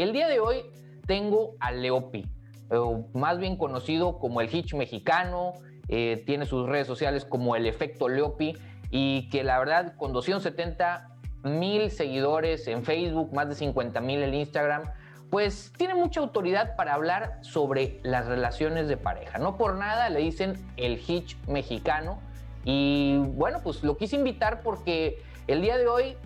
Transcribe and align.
El 0.00 0.14
día 0.14 0.28
de 0.28 0.40
hoy 0.40 0.62
tengo 1.06 1.56
a 1.60 1.72
Leopi, 1.72 2.26
más 3.12 3.38
bien 3.38 3.58
conocido 3.58 4.18
como 4.18 4.40
el 4.40 4.48
Hitch 4.50 4.72
mexicano, 4.72 5.52
eh, 5.88 6.22
tiene 6.24 6.46
sus 6.46 6.66
redes 6.66 6.86
sociales 6.86 7.26
como 7.26 7.54
el 7.54 7.66
efecto 7.66 8.08
Leopi 8.08 8.56
y 8.90 9.28
que 9.28 9.44
la 9.44 9.58
verdad 9.58 9.96
con 9.98 10.14
270 10.14 11.06
mil 11.42 11.90
seguidores 11.90 12.66
en 12.66 12.82
Facebook, 12.82 13.34
más 13.34 13.50
de 13.50 13.54
50 13.56 14.00
mil 14.00 14.22
en 14.22 14.32
Instagram, 14.32 14.84
pues 15.28 15.70
tiene 15.76 15.94
mucha 15.94 16.20
autoridad 16.20 16.76
para 16.76 16.94
hablar 16.94 17.38
sobre 17.42 18.00
las 18.02 18.24
relaciones 18.24 18.88
de 18.88 18.96
pareja. 18.96 19.36
No 19.36 19.58
por 19.58 19.74
nada 19.74 20.08
le 20.08 20.20
dicen 20.20 20.54
el 20.78 20.98
Hitch 20.98 21.36
mexicano. 21.46 22.20
Y 22.64 23.18
bueno, 23.18 23.60
pues 23.62 23.82
lo 23.82 23.98
quise 23.98 24.16
invitar 24.16 24.62
porque 24.62 25.22
el 25.46 25.60
día 25.60 25.76
de 25.76 25.88
hoy, 25.88 26.16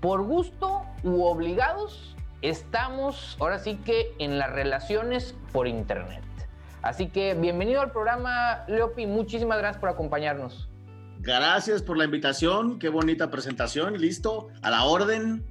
por 0.00 0.22
gusto 0.22 0.82
u 1.02 1.24
obligados, 1.24 2.13
estamos 2.44 3.38
ahora 3.40 3.58
sí 3.58 3.76
que 3.86 4.14
en 4.18 4.38
las 4.38 4.50
relaciones 4.52 5.34
por 5.50 5.66
internet. 5.66 6.22
Así 6.82 7.08
que 7.08 7.32
bienvenido 7.32 7.80
al 7.80 7.90
programa, 7.90 8.64
Leopi. 8.68 9.06
Muchísimas 9.06 9.56
gracias 9.56 9.80
por 9.80 9.88
acompañarnos. 9.88 10.68
Gracias 11.20 11.82
por 11.82 11.96
la 11.96 12.04
invitación. 12.04 12.78
Qué 12.78 12.90
bonita 12.90 13.30
presentación. 13.30 13.98
Listo, 13.98 14.48
a 14.60 14.68
la 14.68 14.84
orden. 14.84 15.42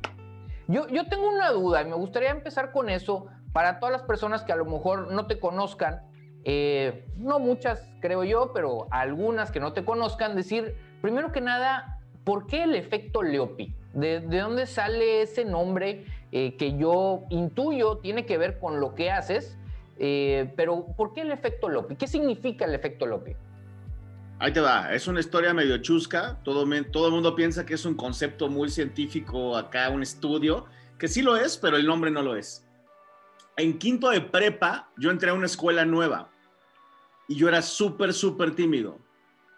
Yo, 0.68 0.88
yo 0.88 1.08
tengo 1.10 1.28
una 1.28 1.50
duda 1.50 1.82
y 1.82 1.86
me 1.86 1.96
gustaría 1.96 2.30
empezar 2.30 2.72
con 2.72 2.90
eso 2.90 3.26
para 3.54 3.80
todas 3.80 3.92
las 3.92 4.04
personas 4.04 4.44
que 4.44 4.54
a 4.54 4.56
lo 4.56 4.66
mejor 4.66 5.12
no 5.12 5.26
te 5.26 5.40
conozcan. 5.40 6.04
Eh, 6.44 7.08
no 7.18 7.40
muchas, 7.40 7.90
creo 8.02 8.24
yo, 8.24 8.52
pero 8.54 8.88
algunas 8.92 9.50
que 9.50 9.60
no 9.60 9.74
te 9.74 9.84
conozcan, 9.84 10.36
decir, 10.36 10.76
primero 11.02 11.32
que 11.32 11.42
nada, 11.42 12.00
¿por 12.24 12.46
qué 12.46 12.64
el 12.64 12.76
efecto 12.76 13.24
Leopi? 13.24 13.76
¿De, 13.94 14.20
dónde 14.20 14.68
sale 14.68 15.22
ese 15.22 15.46
nombre 15.46 16.06
eh, 16.36 16.56
que 16.58 16.76
yo 16.80 17.26
intuyo 17.30 17.98
tiene 18.00 18.26
que 18.26 18.40
ver 18.40 18.58
con 18.58 18.80
lo 18.80 18.96
que 18.96 19.12
haces? 19.12 19.56
Eh, 20.00 20.52
pero, 20.58 20.88
¿por 20.98 21.14
qué 21.14 21.22
el 21.22 21.32
efecto 21.32 21.70
Leopi? 21.70 21.96
¿Qué 21.96 22.08
significa 22.08 22.66
el 22.66 22.74
efecto 22.74 23.06
Leopi? 23.06 23.36
Ahí 24.40 24.52
te 24.52 24.60
va, 24.60 24.92
es 24.92 25.08
una 25.08 25.20
historia 25.20 25.54
medio 25.54 25.78
chusca, 25.78 26.40
todo, 26.44 26.66
todo 26.92 27.06
el 27.06 27.14
mundo 27.14 27.36
piensa 27.36 27.68
que 27.68 27.76
es 27.76 27.86
un 27.86 27.94
concepto 27.94 28.50
muy 28.50 28.72
científico 28.72 29.56
acá, 29.56 29.90
un 29.90 30.02
estudio, 30.02 30.66
que 30.98 31.08
sí 31.08 31.22
lo 31.22 31.38
es, 31.38 31.56
pero 31.56 31.78
el 31.78 31.86
nombre 31.86 32.10
no 32.10 32.24
lo 32.24 32.36
es. 32.36 32.66
En 33.56 33.78
quinto 33.78 34.10
de 34.10 34.22
prepa, 34.22 34.90
yo 34.98 35.12
entré 35.12 35.30
a 35.30 35.36
una 35.36 35.46
escuela 35.46 35.86
nueva 35.86 36.32
y 37.28 37.36
yo 37.36 37.48
era 37.48 37.62
súper, 37.62 38.12
súper 38.12 38.56
tímido. 38.56 38.98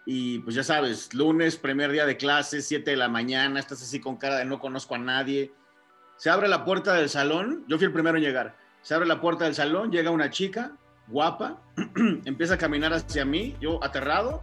Y 0.04 0.40
pues 0.40 0.54
ya 0.54 0.62
sabes, 0.62 1.14
lunes, 1.14 1.56
primer 1.56 1.90
día 1.90 2.04
de 2.04 2.18
clase, 2.18 2.60
7 2.60 2.90
de 2.90 2.96
la 2.98 3.08
mañana, 3.08 3.60
estás 3.60 3.82
así 3.82 3.98
con 3.98 4.18
cara 4.18 4.36
de 4.36 4.44
no 4.44 4.60
conozco 4.60 4.94
a 4.94 4.98
nadie. 4.98 5.52
Se 6.16 6.30
abre 6.30 6.48
la 6.48 6.64
puerta 6.64 6.94
del 6.94 7.08
salón, 7.08 7.64
yo 7.68 7.76
fui 7.76 7.86
el 7.86 7.92
primero 7.92 8.16
en 8.16 8.24
llegar. 8.24 8.56
Se 8.82 8.94
abre 8.94 9.06
la 9.06 9.20
puerta 9.20 9.44
del 9.44 9.54
salón, 9.54 9.90
llega 9.90 10.10
una 10.10 10.30
chica 10.30 10.72
guapa, 11.08 11.58
empieza 12.24 12.54
a 12.54 12.58
caminar 12.58 12.92
hacia 12.92 13.24
mí, 13.24 13.56
yo 13.60 13.82
aterrado, 13.82 14.42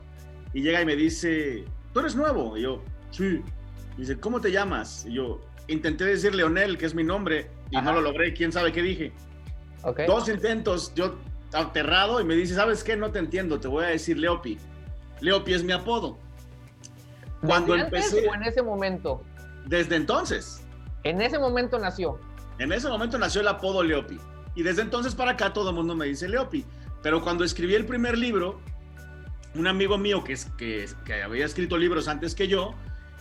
y 0.53 0.61
llega 0.61 0.81
y 0.81 0.85
me 0.85 0.95
dice, 0.95 1.65
¿tú 1.93 1.99
eres 1.99 2.15
nuevo? 2.15 2.58
Y 2.58 2.64
yo, 2.64 2.81
sí. 3.11 3.42
Y 3.98 4.02
dice, 4.02 4.20
¿cómo 4.20 4.39
te 4.39 4.52
llamas? 4.52 5.05
Y 5.08 5.14
yo, 5.14 5.42
intenté 5.67 6.05
decir 6.05 6.33
Leonel, 6.36 6.77
que 6.77 6.86
es 6.86 6.95
mi 6.95 7.03
nombre, 7.03 7.49
y 7.71 7.77
no 7.77 7.93
lo 7.93 8.02
logré, 8.02 8.33
quién 8.33 8.52
sabe 8.52 8.71
qué 8.71 8.81
dije. 8.81 9.11
Dos 10.08 10.30
intentos, 10.30 10.93
yo 10.95 11.17
aterrado, 11.53 12.21
y 12.21 12.23
me 12.23 12.36
dice, 12.36 12.55
¿sabes 12.55 12.83
qué? 12.83 12.95
No 12.95 13.11
te 13.11 13.19
entiendo, 13.19 13.59
te 13.59 13.67
voy 13.67 13.86
a 13.86 13.89
decir 13.89 14.17
Leopi. 14.17 14.58
Leopi 15.19 15.53
es 15.53 15.64
mi 15.64 15.73
apodo. 15.73 16.17
Cuando 17.42 17.75
empecé... 17.75 18.27
o 18.27 18.33
en 18.33 18.43
ese 18.43 18.61
momento? 18.61 19.21
Desde 19.65 19.95
entonces. 19.98 20.62
En 21.03 21.21
ese 21.21 21.37
momento 21.37 21.77
nació. 21.80 22.19
En 22.59 22.71
ese 22.71 22.87
momento 22.87 23.17
nació 23.17 23.41
el 23.41 23.47
apodo 23.47 23.83
Leopi. 23.83 24.19
Y 24.55 24.64
desde 24.64 24.81
entonces 24.83 25.15
para 25.15 25.31
acá 25.31 25.52
todo 25.53 25.69
el 25.69 25.75
mundo 25.75 25.95
me 25.95 26.05
dice 26.05 26.30
Leopi. 26.30 26.65
Pero 27.02 27.21
cuando 27.21 27.43
escribí 27.43 27.75
el 27.75 27.86
primer 27.86 28.17
libro, 28.17 28.61
un 29.55 29.67
amigo 29.67 29.97
mío 29.97 30.23
que, 30.23 30.37
que, 30.58 31.21
había 31.21 31.45
escrito 31.45 31.77
libros 31.77 32.08
antes 32.08 32.33
que 32.33 32.47
yo, 32.47 32.73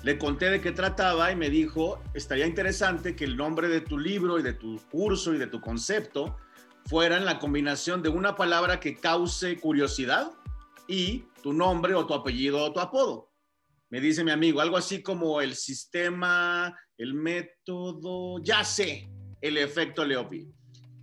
le 0.02 0.18
conté 0.18 0.50
de 0.50 0.60
qué 0.60 0.72
trataba 0.72 1.30
y 1.32 1.36
me 1.36 1.50
dijo, 1.50 2.00
estaría 2.14 2.46
interesante 2.46 3.16
que 3.16 3.24
el 3.24 3.36
nombre 3.36 3.68
de 3.68 3.80
tu 3.80 3.98
libro 3.98 4.38
y 4.38 4.42
de 4.42 4.52
tu 4.52 4.80
curso 4.90 5.34
y 5.34 5.38
de 5.38 5.46
tu 5.46 5.60
concepto 5.60 6.36
fueran 6.86 7.24
la 7.24 7.38
combinación 7.38 8.02
de 8.02 8.08
una 8.08 8.36
palabra 8.36 8.80
que 8.80 8.96
cause 8.96 9.58
curiosidad 9.60 10.32
y 10.88 11.24
tu 11.42 11.52
nombre 11.52 11.94
o 11.94 12.06
tu 12.06 12.14
apellido 12.14 12.64
o 12.64 12.72
tu 12.72 12.80
apodo. 12.80 13.31
Me 13.92 14.00
dice 14.00 14.24
mi 14.24 14.30
amigo, 14.30 14.62
algo 14.62 14.78
así 14.78 15.02
como 15.02 15.42
el 15.42 15.54
sistema, 15.54 16.74
el 16.96 17.12
método, 17.12 18.42
ya 18.42 18.64
sé, 18.64 19.10
el 19.42 19.58
efecto 19.58 20.02
Leopi. 20.02 20.48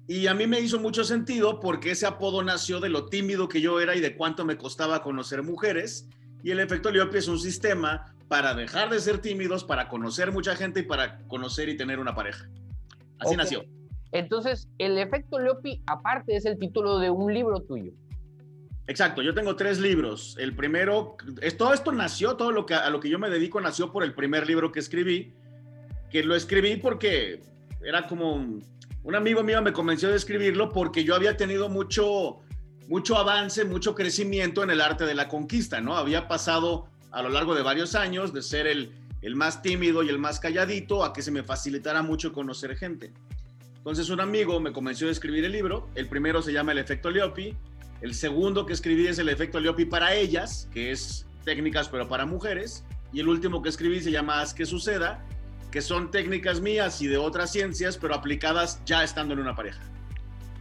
Y 0.08 0.26
a 0.26 0.34
mí 0.34 0.48
me 0.48 0.60
hizo 0.60 0.80
mucho 0.80 1.04
sentido 1.04 1.60
porque 1.60 1.92
ese 1.92 2.08
apodo 2.08 2.42
nació 2.42 2.80
de 2.80 2.90
lo 2.90 3.06
tímido 3.06 3.48
que 3.48 3.62
yo 3.62 3.80
era 3.80 3.96
y 3.96 4.00
de 4.00 4.18
cuánto 4.18 4.44
me 4.44 4.58
costaba 4.58 5.04
conocer 5.04 5.44
mujeres. 5.44 6.10
Y 6.42 6.50
el 6.50 6.60
efecto 6.60 6.90
Leopi 6.90 7.20
es 7.20 7.28
un 7.28 7.38
sistema 7.38 8.12
para 8.28 8.56
dejar 8.56 8.90
de 8.90 9.00
ser 9.00 9.20
tímidos, 9.20 9.64
para 9.64 9.88
conocer 9.88 10.32
mucha 10.32 10.56
gente 10.56 10.80
y 10.80 10.84
para 10.84 11.20
conocer 11.28 11.70
y 11.70 11.78
tener 11.78 12.00
una 12.00 12.16
pareja. 12.16 12.50
Así 13.20 13.36
nació. 13.36 13.66
Entonces, 14.12 14.68
el 14.80 14.98
efecto 14.98 15.38
Leopi, 15.38 15.84
aparte, 15.86 16.36
es 16.36 16.46
el 16.46 16.58
título 16.58 16.98
de 16.98 17.12
un 17.12 17.32
libro 17.32 17.62
tuyo. 17.62 17.92
Exacto, 18.90 19.22
yo 19.22 19.36
tengo 19.36 19.56
tres 19.56 19.80
libros. 19.80 20.36
El 20.40 20.56
primero, 20.56 21.16
es, 21.44 21.56
todo 21.56 21.76
esto 21.76 21.92
nació, 21.92 22.38
todo 22.38 22.52
lo 22.52 22.66
que 22.66 22.74
a 22.74 22.90
lo 22.90 23.00
que 23.00 23.08
yo 23.08 23.20
me 23.20 23.30
dedico 23.30 23.62
nació 23.62 23.92
por 23.92 24.04
el 24.04 24.16
primer 24.16 24.48
libro 24.48 24.72
que 24.72 24.80
escribí, 24.80 25.32
que 26.10 26.24
lo 26.24 26.36
escribí 26.36 26.76
porque 26.76 27.40
era 27.86 28.08
como 28.08 28.34
un, 28.34 29.16
amigo 29.16 29.44
mío 29.44 29.62
me 29.62 29.74
convenció 29.74 30.10
de 30.10 30.16
escribirlo 30.16 30.72
porque 30.72 31.04
yo 31.04 31.14
había 31.14 31.38
tenido 31.38 31.70
mucho, 31.70 32.40
mucho 32.88 33.16
avance, 33.16 33.64
mucho 33.64 33.94
crecimiento 33.94 34.64
en 34.64 34.72
el 34.72 34.82
arte 34.82 35.06
de 35.06 35.14
la 35.14 35.28
conquista, 35.28 35.80
¿no? 35.82 35.96
Había 35.96 36.28
pasado 36.28 36.88
a 37.12 37.22
lo 37.22 37.30
largo 37.30 37.54
de 37.54 37.62
varios 37.62 37.94
años 37.94 38.34
de 38.34 38.42
ser 38.42 38.66
el, 38.66 38.92
el 39.22 39.36
más 39.36 39.62
tímido 39.62 40.02
y 40.02 40.10
el 40.10 40.18
más 40.18 40.40
calladito 40.40 41.04
a 41.04 41.14
que 41.14 41.22
se 41.22 41.30
me 41.30 41.44
facilitara 41.44 42.02
mucho 42.02 42.34
conocer 42.34 42.76
gente. 42.76 43.14
Entonces 43.78 44.10
un 44.10 44.20
amigo 44.20 44.60
me 44.60 44.74
convenció 44.74 45.06
de 45.06 45.14
escribir 45.14 45.46
el 45.46 45.52
libro. 45.52 45.90
El 45.94 46.08
primero 46.08 46.42
se 46.42 46.54
llama 46.54 46.72
El 46.72 46.80
efecto 46.80 47.12
Leopi. 47.12 47.56
El 48.02 48.14
segundo 48.14 48.66
que 48.66 48.74
escribí 48.74 49.08
es 49.08 49.20
El 49.20 49.30
efecto 49.30 49.60
Leopi 49.60 49.86
para 49.86 50.14
ellas, 50.14 50.70
que 50.74 50.92
es 50.92 51.26
técnicas 51.44 51.90
pero 51.90 52.08
para 52.08 52.26
mujeres. 52.26 52.86
Y 53.12 53.20
el 53.20 53.28
último 53.28 53.62
que 53.62 53.70
escribí 53.70 54.00
se 54.02 54.12
llama 54.12 54.40
Haz 54.40 54.54
que 54.54 54.66
suceda, 54.66 55.20
que 55.72 55.82
son 55.82 56.12
técnicas 56.12 56.62
mías 56.62 57.02
y 57.02 57.08
de 57.08 57.18
otras 57.18 57.52
ciencias, 57.52 57.98
pero 57.98 58.16
aplicadas 58.16 58.82
ya 58.86 59.04
estando 59.04 59.34
en 59.34 59.40
una 59.40 59.56
pareja. 59.56 59.82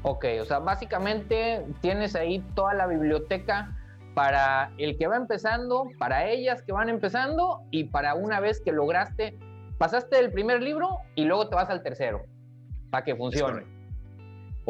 Ok, 0.03 0.25
o 0.41 0.45
sea, 0.45 0.59
básicamente 0.59 1.65
tienes 1.81 2.15
ahí 2.15 2.43
toda 2.55 2.75
la 2.75 2.87
biblioteca 2.87 3.77
para 4.15 4.73
el 4.79 4.97
que 4.97 5.07
va 5.07 5.17
empezando, 5.17 5.89
para 5.99 6.29
ellas 6.29 6.63
que 6.63 6.73
van 6.73 6.89
empezando 6.89 7.61
y 7.71 7.85
para 7.85 8.15
una 8.15 8.41
vez 8.41 8.61
que 8.61 8.73
lograste, 8.73 9.39
pasaste 9.79 10.19
el 10.19 10.33
primer 10.33 10.63
libro 10.63 10.89
y 11.15 11.25
luego 11.25 11.49
te 11.49 11.57
vas 11.57 11.71
al 11.71 11.83
tercero, 11.83 12.25
para 12.91 13.05
que 13.05 13.15
funcione. 13.15 13.78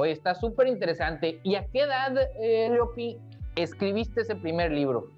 Oye, 0.01 0.13
está 0.13 0.33
súper 0.33 0.69
interesante. 0.69 1.41
¿Y 1.43 1.57
a 1.57 1.67
qué 1.67 1.81
edad, 1.81 2.17
eh, 2.41 2.69
Leopi, 2.71 3.19
escribiste 3.57 4.21
ese 4.21 4.37
primer 4.37 4.71
libro? 4.71 5.11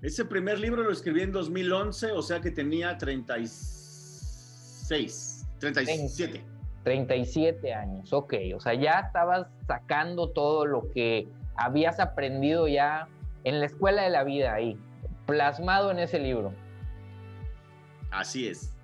Ese 0.00 0.24
primer 0.24 0.58
libro 0.58 0.82
lo 0.82 0.90
escribí 0.90 1.20
en 1.20 1.30
2011, 1.30 2.12
o 2.12 2.22
sea 2.22 2.40
que 2.40 2.50
tenía 2.50 2.96
36 2.96 5.46
37. 5.58 6.42
37 6.84 7.74
años, 7.74 8.10
ok. 8.14 8.32
O 8.56 8.60
sea, 8.60 8.72
ya 8.72 9.00
estabas 9.00 9.46
sacando 9.66 10.30
todo 10.30 10.64
lo 10.64 10.90
que 10.92 11.28
habías 11.54 12.00
aprendido 12.00 12.66
ya 12.66 13.08
en 13.44 13.60
la 13.60 13.66
escuela 13.66 14.04
de 14.04 14.10
la 14.10 14.24
vida 14.24 14.54
ahí, 14.54 14.78
plasmado 15.26 15.90
en 15.90 15.98
ese 15.98 16.18
libro. 16.18 16.54
Así 18.10 18.48
es. 18.48 18.74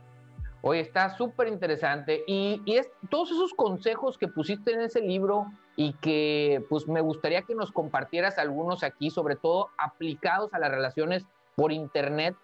Oye, 0.68 0.80
está 0.80 1.16
súper 1.16 1.46
interesante. 1.46 2.24
Y, 2.26 2.60
es 2.66 2.90
todos 3.08 3.30
esos 3.30 3.54
consejos 3.54 4.18
que 4.18 4.26
pusiste 4.26 4.72
en 4.72 4.80
ese 4.80 5.00
libro 5.00 5.46
y 5.76 5.92
que 5.92 6.60
pues 6.68 6.88
me 6.88 7.00
gustaría 7.00 7.42
que 7.42 7.54
nos 7.54 7.70
compartieras 7.70 8.36
algunos 8.38 8.82
aquí, 8.82 9.10
sobre 9.10 9.36
todo 9.36 9.70
aplicados 9.78 10.52
a 10.54 10.58
las 10.58 10.72
relaciones 10.72 11.24
por 11.54 11.70
internet, 11.70 12.34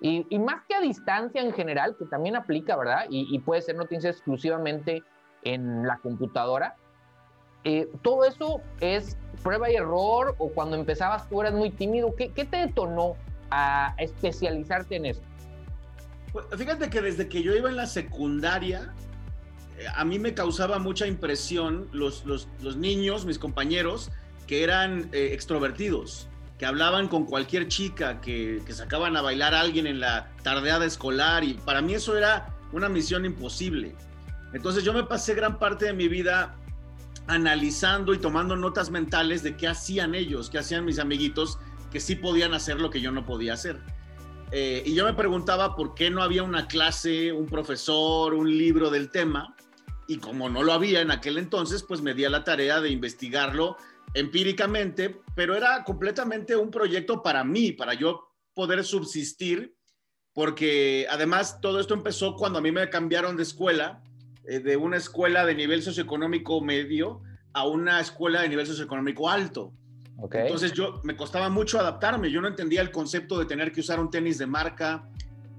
y, 0.00 0.24
más 0.38 0.64
que 0.66 0.74
a 0.74 0.80
distancia 0.80 1.42
en 1.42 1.52
general, 1.52 1.96
que 1.98 2.06
también 2.06 2.36
aplica, 2.36 2.76
¿verdad? 2.76 3.04
Y, 3.10 3.38
puede 3.40 3.60
ser 3.60 3.76
noticias 3.76 4.16
exclusivamente 4.16 5.02
en 5.42 5.86
la 5.86 5.98
computadora. 5.98 6.76
Eh, 7.64 7.90
todo 8.00 8.24
eso 8.24 8.62
es 8.80 9.18
prueba 9.42 9.70
y 9.70 9.74
error 9.74 10.34
o 10.38 10.48
cuando 10.48 10.76
empezabas 10.76 11.28
tú 11.28 11.42
eras 11.42 11.52
muy 11.52 11.70
tímido. 11.70 12.14
¿Qué, 12.16 12.30
te 12.30 12.56
detonó 12.56 13.16
a 13.50 13.94
especializarte 13.98 14.96
en 14.96 15.06
eso? 15.06 15.22
Pues, 16.36 16.60
fíjate 16.60 16.90
que 16.90 17.00
desde 17.00 17.30
que 17.30 17.42
yo 17.42 17.54
iba 17.54 17.70
en 17.70 17.76
la 17.76 17.86
secundaria, 17.86 18.92
eh, 19.78 19.86
a 19.94 20.04
mí 20.04 20.18
me 20.18 20.34
causaba 20.34 20.78
mucha 20.78 21.06
impresión 21.06 21.88
los, 21.92 22.24
niños, 22.76 23.24
mis 23.24 23.38
compañeros, 23.38 24.10
que 24.46 24.62
eran 24.62 25.08
eh, 25.12 25.30
extrovertidos 25.32 26.28
que 26.58 26.66
hablaban 26.66 27.08
con 27.08 27.24
cualquier 27.24 27.68
chica, 27.68 28.20
que, 28.20 28.62
sacaban 28.68 29.16
a 29.16 29.22
bailar 29.22 29.54
a 29.54 29.60
alguien 29.60 29.86
en 29.86 30.00
la 30.00 30.30
tardeada 30.42 30.84
escolar 30.84 31.42
y 31.44 31.54
para 31.54 31.80
mí 31.82 31.94
eso 31.94 32.16
era 32.16 32.54
una 32.72 32.88
misión 32.90 33.24
imposible. 33.24 33.94
Entonces 34.52 34.84
yo 34.84 34.92
me 34.92 35.04
pasé 35.04 35.34
gran 35.34 35.58
parte 35.58 35.86
de 35.86 35.92
mi 35.94 36.08
vida 36.08 36.54
analizando 37.26 38.12
y 38.14 38.18
tomando 38.18 38.56
notas 38.56 38.90
mentales 38.90 39.42
de 39.42 39.56
qué 39.56 39.68
hacían 39.68 40.14
ellos, 40.14 40.48
qué 40.50 40.58
hacían 40.58 40.84
mis 40.84 40.98
amiguitos, 40.98 41.58
que 41.90 42.00
sí 42.00 42.14
podían 42.14 42.52
hacer 42.54 42.80
lo 42.80 42.90
que 42.90 43.00
yo 43.00 43.10
no 43.10 43.24
podía 43.24 43.54
hacer. 43.54 43.80
Eh, 44.52 44.82
y 44.86 44.94
yo 44.94 45.04
me 45.04 45.14
preguntaba 45.14 45.74
por 45.74 45.94
qué 45.94 46.10
no 46.10 46.22
había 46.22 46.42
una 46.42 46.68
clase, 46.68 47.32
un 47.32 47.46
profesor, 47.46 48.34
un 48.34 48.56
libro 48.56 48.90
del 48.90 49.10
tema. 49.10 49.56
Y 50.08 50.18
como 50.18 50.48
no 50.48 50.62
lo 50.62 50.72
había 50.72 51.00
en 51.00 51.10
aquel 51.10 51.38
entonces, 51.38 51.82
pues 51.82 52.00
me 52.00 52.14
di 52.14 52.24
a 52.24 52.30
la 52.30 52.44
tarea 52.44 52.80
de 52.80 52.90
investigarlo 52.90 53.76
empíricamente, 54.14 55.20
pero 55.34 55.56
era 55.56 55.84
completamente 55.84 56.56
un 56.56 56.70
proyecto 56.70 57.22
para 57.22 57.44
mí, 57.44 57.72
para 57.72 57.94
yo 57.94 58.32
poder 58.54 58.84
subsistir, 58.84 59.76
porque 60.32 61.06
además 61.10 61.60
todo 61.60 61.80
esto 61.80 61.94
empezó 61.94 62.34
cuando 62.36 62.58
a 62.58 62.62
mí 62.62 62.70
me 62.70 62.88
cambiaron 62.88 63.36
de 63.36 63.42
escuela 63.42 64.02
eh, 64.44 64.60
de 64.60 64.76
una 64.76 64.96
escuela 64.96 65.44
de 65.44 65.54
nivel 65.54 65.82
socioeconómico 65.82 66.60
medio 66.60 67.22
a 67.52 67.66
una 67.66 68.00
escuela 68.00 68.42
de 68.42 68.48
nivel 68.48 68.66
socioeconómico 68.66 69.28
alto. 69.28 69.72
Okay. 70.18 70.42
Entonces 70.42 70.72
yo 70.72 71.00
me 71.04 71.14
costaba 71.14 71.50
mucho 71.50 71.78
adaptarme, 71.78 72.30
yo 72.30 72.40
no 72.40 72.48
entendía 72.48 72.80
el 72.80 72.90
concepto 72.90 73.38
de 73.38 73.44
tener 73.44 73.70
que 73.72 73.80
usar 73.80 74.00
un 74.00 74.10
tenis 74.10 74.38
de 74.38 74.46
marca. 74.46 75.08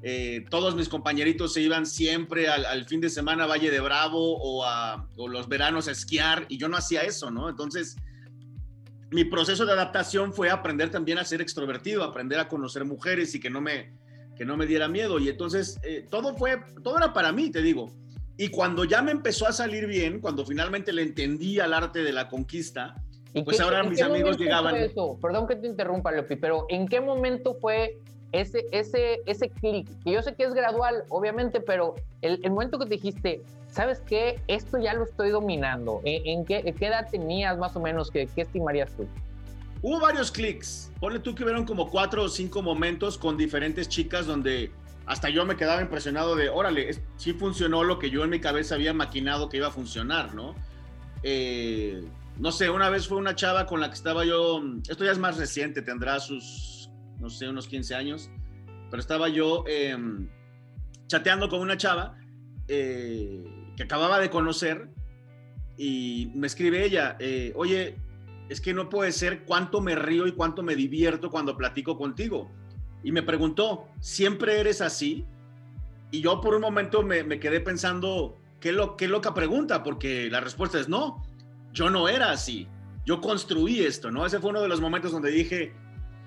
Eh, 0.01 0.45
todos 0.49 0.75
mis 0.75 0.89
compañeritos 0.89 1.53
se 1.53 1.61
iban 1.61 1.85
siempre 1.85 2.47
al, 2.47 2.85
fin 2.85 3.01
de 3.01 3.09
semana 3.09 3.43
a 3.43 3.47
Valle 3.47 3.69
de 3.69 3.79
Bravo 3.79 4.37
o, 4.37 4.63
a, 4.63 5.07
o 5.15 5.27
los 5.27 5.47
veranos 5.47 5.87
a 5.87 5.91
esquiar 5.91 6.45
y 6.49 6.57
yo 6.57 6.69
no 6.69 6.77
hacía 6.77 7.01
eso, 7.01 7.29
¿no? 7.29 7.49
Entonces 7.49 7.97
mi 9.09 9.23
proceso 9.23 9.65
de 9.65 9.73
adaptación 9.73 10.33
fue 10.33 10.49
aprender 10.49 10.89
también 10.89 11.17
a 11.17 11.25
ser 11.25 11.41
extrovertido, 11.41 12.03
aprender 12.03 12.39
a 12.39 12.47
conocer 12.47 12.83
mujeres 12.83 13.33
y 13.35 13.39
que 13.39 13.49
no 13.49 13.61
me, 13.61 13.93
que 14.35 14.45
no 14.45 14.57
me 14.57 14.65
diera 14.65 14.87
miedo. 14.87 15.19
Y 15.19 15.29
entonces 15.29 15.79
eh, 15.83 16.05
todo 16.09 16.35
fue, 16.35 16.61
todo 16.83 16.97
era 16.97 17.13
para 17.13 17.31
mí, 17.31 17.49
te 17.49 17.61
digo. 17.61 17.91
Y 18.37 18.49
cuando 18.49 18.83
ya 18.83 19.01
me 19.01 19.11
empezó 19.11 19.47
a 19.47 19.53
salir 19.53 19.87
bien, 19.87 20.19
cuando 20.19 20.45
finalmente 20.45 20.93
le 20.93 21.01
entendí 21.01 21.59
al 21.59 21.73
arte 21.73 22.03
de 22.03 22.11
la 22.11 22.27
conquista, 22.27 22.95
pues 23.43 23.59
ahora 23.59 23.83
mis 23.83 24.01
amigos 24.01 24.37
llegaban. 24.37 24.75
Perdón 25.21 25.47
que 25.47 25.55
te 25.55 25.67
interrumpa, 25.67 26.11
Leopi, 26.11 26.35
pero 26.35 26.65
¿en 26.69 26.87
qué 26.87 27.01
momento 27.01 27.55
fue 27.55 27.97
ese, 28.31 28.65
ese, 28.71 29.21
ese 29.25 29.49
clic? 29.49 29.87
Que 30.03 30.11
yo 30.11 30.21
sé 30.21 30.35
que 30.35 30.43
es 30.43 30.53
gradual, 30.53 31.03
obviamente, 31.09 31.59
pero 31.59 31.95
el, 32.21 32.39
el, 32.43 32.51
momento 32.51 32.79
que 32.79 32.85
te 32.85 32.95
dijiste, 32.95 33.41
¿sabes 33.69 34.01
qué? 34.01 34.39
Esto 34.47 34.77
ya 34.77 34.93
lo 34.93 35.03
estoy 35.03 35.29
dominando. 35.29 36.01
¿En, 36.03 36.45
qué, 36.45 36.73
qué, 36.77 36.87
edad 36.87 37.07
tenías 37.09 37.57
más 37.57 37.75
o 37.75 37.79
menos? 37.79 38.11
¿Qué, 38.11 38.27
qué 38.33 38.41
estimarías 38.41 38.91
tú? 38.93 39.07
Hubo 39.81 39.99
varios 39.99 40.31
clics. 40.31 40.91
Ponle 40.99 41.19
tú 41.19 41.35
que 41.35 41.43
hubieron 41.43 41.65
como 41.65 41.89
cuatro 41.89 42.23
o 42.23 42.29
cinco 42.29 42.61
momentos 42.61 43.17
con 43.17 43.37
diferentes 43.37 43.87
chicas 43.87 44.25
donde 44.25 44.71
hasta 45.05 45.29
yo 45.29 45.45
me 45.45 45.55
quedaba 45.55 45.81
impresionado 45.81 46.35
de, 46.35 46.49
órale, 46.49 47.01
sí 47.15 47.33
funcionó 47.33 47.83
lo 47.83 47.97
que 47.97 48.09
yo 48.09 48.23
en 48.23 48.29
mi 48.29 48.41
cabeza 48.41 48.75
había 48.75 48.93
maquinado 48.93 49.47
que 49.47 49.57
iba 49.57 49.67
a 49.67 49.71
funcionar, 49.71 50.35
¿no? 50.35 50.53
Eh, 51.23 52.03
no 52.39 52.51
sé, 52.51 52.69
una 52.69 52.89
vez 52.89 53.07
fue 53.07 53.17
una 53.17 53.35
chava 53.35 53.65
con 53.65 53.79
la 53.79 53.89
que 53.89 53.95
estaba 53.95 54.25
yo, 54.25 54.61
esto 54.87 55.03
ya 55.03 55.11
es 55.11 55.17
más 55.17 55.37
reciente, 55.37 55.81
tendrá 55.81 56.19
sus, 56.19 56.89
no 57.19 57.29
sé, 57.29 57.47
unos 57.47 57.67
15 57.67 57.95
años, 57.95 58.29
pero 58.89 58.99
estaba 58.99 59.27
yo 59.29 59.63
em, 59.67 60.29
chateando 61.07 61.49
con 61.49 61.61
una 61.61 61.77
chava 61.77 62.17
eh, 62.67 63.43
que 63.75 63.83
acababa 63.83 64.19
de 64.19 64.29
conocer 64.29 64.89
y 65.77 66.31
me 66.35 66.47
escribe 66.47 66.85
ella, 66.85 67.17
eh, 67.19 67.53
oye, 67.55 67.97
es 68.49 68.61
que 68.61 68.73
no 68.73 68.89
puede 68.89 69.11
ser 69.11 69.43
cuánto 69.43 69.81
me 69.81 69.95
río 69.95 70.27
y 70.27 70.31
cuánto 70.31 70.63
me 70.63 70.75
divierto 70.75 71.29
cuando 71.29 71.57
platico 71.57 71.97
contigo 71.97 72.51
y 73.03 73.11
me 73.11 73.23
preguntó, 73.23 73.87
¿siempre 73.99 74.59
eres 74.59 74.81
así? 74.81 75.25
Y 76.11 76.21
yo 76.21 76.39
por 76.41 76.55
un 76.55 76.61
momento 76.61 77.03
me, 77.03 77.39
quedé 77.39 77.59
pensando, 77.59 78.37
¿qué, 78.59 78.75
¿qué 78.97 79.07
loca 79.07 79.33
pregunta? 79.33 79.83
Porque 79.83 80.29
la 80.29 80.39
respuesta 80.39 80.79
es 80.79 80.87
no, 80.87 81.23
yo 81.77 81.91
no 81.91 82.09
era 82.09 82.31
así, 82.31 82.67
yo 83.05 83.21
construí 83.21 83.85
esto, 83.85 84.09
¿no? 84.09 84.25
Ese 84.25 84.39
fue 84.39 84.49
uno 84.49 84.61
de 84.61 84.67
los 84.67 84.81
momentos 84.81 85.11
donde 85.11 85.29
dije, 85.29 85.75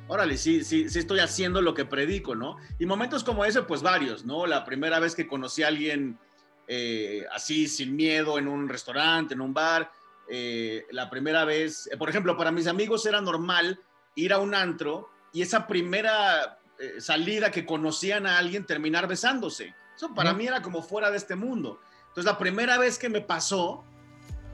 órale, 0.06 0.38
sí, 0.38 0.62
sí, 0.62 0.88
sí 0.88 1.00
estoy 1.00 1.18
haciendo 1.18 1.60
lo 1.60 1.74
que 1.74 1.84
predico, 1.84 2.36
¿no? 2.36 2.56
Y 2.78 2.86
momentos 2.86 3.24
como 3.24 3.44
ese, 3.44 3.62
pues 3.62 3.82
varios, 3.82 4.24
¿no? 4.24 4.46
La 4.46 4.64
primera 4.64 5.00
vez 5.00 5.16
que 5.16 5.26
conocí 5.26 5.64
a 5.64 5.68
alguien 5.68 6.20
eh, 6.68 7.26
así, 7.32 7.66
sin 7.66 7.96
miedo, 7.96 8.38
en 8.38 8.46
un 8.46 8.68
restaurante, 8.68 9.34
en 9.34 9.40
un 9.40 9.52
bar, 9.52 9.90
eh, 10.28 10.86
la 10.92 11.10
primera 11.10 11.44
vez, 11.44 11.90
por 11.98 12.08
ejemplo, 12.08 12.36
para 12.36 12.52
mis 12.52 12.68
amigos 12.68 13.04
era 13.04 13.20
normal 13.20 13.80
ir 14.14 14.32
a 14.32 14.38
un 14.38 14.54
antro 14.54 15.10
y 15.32 15.42
esa 15.42 15.66
primera 15.66 16.60
eh, 16.78 17.00
salida 17.00 17.50
que 17.50 17.66
conocían 17.66 18.24
a 18.24 18.38
alguien 18.38 18.66
terminar 18.66 19.08
besándose. 19.08 19.74
Eso 19.96 20.14
para 20.14 20.32
mí 20.32 20.46
era 20.46 20.62
como 20.62 20.80
fuera 20.80 21.10
de 21.10 21.16
este 21.16 21.34
mundo. 21.34 21.80
Entonces 22.02 22.24
la 22.24 22.38
primera 22.38 22.78
vez 22.78 22.98
que 22.98 23.08
me 23.08 23.20
pasó, 23.20 23.84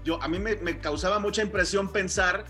yo, 0.06 0.22
a 0.22 0.28
mí 0.28 0.38
me, 0.38 0.78
causaba 0.78 1.18
mucha 1.18 1.42
impresión 1.42 1.90
pensar, 1.90 2.44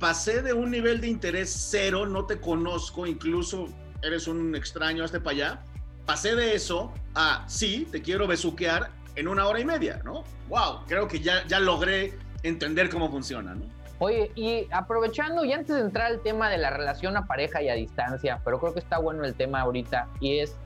pasé 0.00 0.42
de 0.42 0.52
un 0.52 0.72
nivel 0.72 1.00
de 1.00 1.06
interés 1.06 1.68
cero, 1.70 2.04
no 2.04 2.26
te 2.26 2.40
conozco, 2.40 3.06
incluso 3.06 3.68
eres 4.02 4.26
un 4.26 4.56
extraño, 4.56 5.04
hasta 5.04 5.22
para 5.22 5.36
allá, 5.36 5.64
pasé 6.04 6.34
de 6.34 6.54
eso 6.54 6.92
a, 7.14 7.44
sí, 7.48 7.86
te 7.92 8.02
quiero 8.02 8.26
besuquear 8.26 8.90
en 9.14 9.28
una 9.28 9.46
hora 9.46 9.60
y 9.60 9.64
media, 9.64 10.02
¿no? 10.04 10.24
¡Wow! 10.48 10.84
Creo 10.88 11.06
que 11.06 11.20
ya, 11.20 11.46
ya 11.46 11.60
logré 11.60 12.18
entender 12.42 12.90
cómo 12.90 13.08
funciona, 13.08 13.54
¿no? 13.54 13.64
Oye, 13.98 14.32
y 14.34 14.66
aprovechando 14.72 15.44
y 15.44 15.52
antes 15.52 15.76
de 15.76 15.82
entrar 15.82 16.08
al 16.08 16.20
tema 16.20 16.50
de 16.50 16.58
la 16.58 16.70
relación 16.70 17.16
a 17.16 17.26
pareja 17.26 17.62
y 17.62 17.68
a 17.68 17.74
distancia, 17.74 18.40
pero 18.44 18.58
creo 18.58 18.74
que 18.74 18.80
está 18.80 18.98
bueno 18.98 19.24
el 19.24 19.34
tema 19.34 19.60
ahorita, 19.60 20.08
y 20.18 20.40
es, 20.40 20.56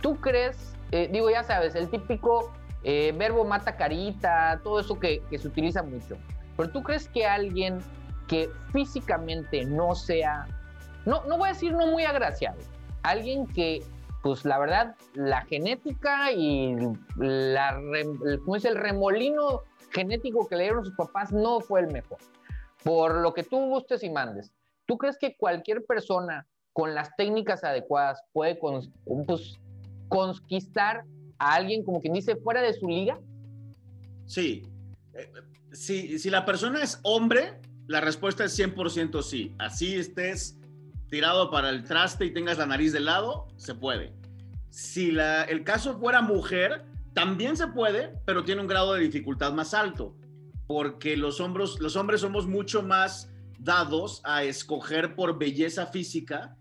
¿tú 0.00 0.16
crees, 0.16 0.72
eh, 0.92 1.10
digo, 1.12 1.30
ya 1.30 1.44
sabes, 1.44 1.74
el 1.74 1.90
típico 1.90 2.52
eh, 2.84 3.12
verbo 3.16 3.44
mata 3.44 3.76
carita, 3.76 4.60
todo 4.62 4.80
eso 4.80 4.98
que, 4.98 5.22
se 5.30 5.48
utiliza 5.48 5.82
mucho, 5.82 6.16
pero 6.56 6.70
tú 6.70 6.82
crees 6.82 7.08
que 7.08 7.26
alguien 7.26 7.78
que 8.28 8.50
físicamente 8.72 9.64
no 9.64 9.94
sea, 9.94 10.46
no, 11.04 11.24
no 11.24 11.38
voy 11.38 11.50
a 11.50 11.52
decir 11.52 11.72
no 11.72 11.86
muy 11.86 12.04
agraciado, 12.04 12.58
alguien 13.02 13.46
que 13.46 13.82
pues 14.22 14.44
la 14.44 14.58
verdad, 14.58 14.96
la 15.14 15.42
genética 15.46 16.30
y 16.30 16.76
la, 17.16 17.80
¿cómo 18.44 18.56
es 18.56 18.66
el 18.66 18.76
remolino 18.76 19.62
genético 19.90 20.46
que 20.48 20.56
le 20.56 20.64
dieron 20.64 20.84
sus 20.84 20.94
papás 20.94 21.32
no 21.32 21.60
fue 21.60 21.80
el 21.80 21.88
mejor. 21.88 22.18
Por 22.82 23.16
lo 23.16 23.34
que 23.34 23.42
tú 23.42 23.58
gustes 23.66 24.02
y 24.02 24.10
mandes, 24.10 24.52
¿tú 24.86 24.96
crees 24.96 25.18
que 25.18 25.36
cualquier 25.36 25.84
persona 25.84 26.46
con 26.72 26.94
las 26.94 27.14
técnicas 27.16 27.64
adecuadas 27.64 28.22
puede 28.32 28.54
pues, 28.54 28.88
conquistar 30.08 31.04
a 31.40 31.54
alguien, 31.54 31.84
como 31.84 32.00
quien 32.00 32.12
dice, 32.12 32.36
fuera 32.36 32.62
de 32.62 32.72
su 32.72 32.88
liga? 32.88 33.18
Sí. 34.26 34.62
Eh, 35.14 35.32
si, 35.72 36.18
si 36.18 36.30
la 36.30 36.44
persona 36.44 36.82
es 36.82 37.00
hombre, 37.02 37.60
la 37.88 38.00
respuesta 38.00 38.44
es 38.44 38.56
100% 38.56 39.22
sí. 39.22 39.54
Así 39.58 39.94
estés 39.96 40.56
tirado 41.08 41.50
para 41.50 41.70
el 41.70 41.82
traste 41.82 42.26
y 42.26 42.32
tengas 42.32 42.58
la 42.58 42.66
nariz 42.66 42.92
de 42.92 43.00
lado, 43.00 43.48
se 43.56 43.74
puede. 43.74 44.12
Si 44.68 45.10
la, 45.10 45.42
el 45.42 45.64
caso 45.64 45.98
fuera 45.98 46.22
mujer, 46.22 46.84
también 47.14 47.56
se 47.56 47.66
puede, 47.66 48.14
pero 48.24 48.44
tiene 48.44 48.60
un 48.60 48.68
grado 48.68 48.94
de 48.94 49.00
dificultad 49.00 49.52
más 49.52 49.74
alto 49.74 50.14
porque 50.70 51.16
los, 51.16 51.40
hombros, 51.40 51.80
los 51.80 51.96
hombres 51.96 52.20
somos 52.20 52.46
mucho 52.46 52.84
más 52.84 53.28
dados 53.58 54.20
a 54.22 54.44
escoger 54.44 55.16
por 55.16 55.36
belleza 55.36 55.86
física 55.86 56.56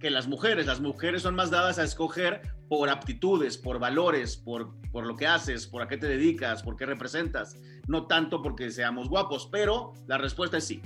que 0.00 0.10
las 0.10 0.26
mujeres. 0.26 0.66
Las 0.66 0.80
mujeres 0.80 1.22
son 1.22 1.36
más 1.36 1.50
dadas 1.50 1.78
a 1.78 1.84
escoger 1.84 2.42
por 2.68 2.88
aptitudes, 2.88 3.56
por 3.56 3.78
valores, 3.78 4.36
por, 4.36 4.74
por 4.90 5.06
lo 5.06 5.16
que 5.16 5.26
haces, 5.26 5.66
por 5.66 5.82
a 5.82 5.88
qué 5.88 5.96
te 5.96 6.06
dedicas, 6.06 6.62
por 6.62 6.76
qué 6.76 6.86
representas, 6.86 7.56
no 7.86 8.06
tanto 8.06 8.42
porque 8.42 8.70
seamos 8.70 9.08
guapos, 9.08 9.48
pero 9.52 9.92
la 10.06 10.18
respuesta 10.18 10.56
es 10.56 10.64
sí. 10.64 10.82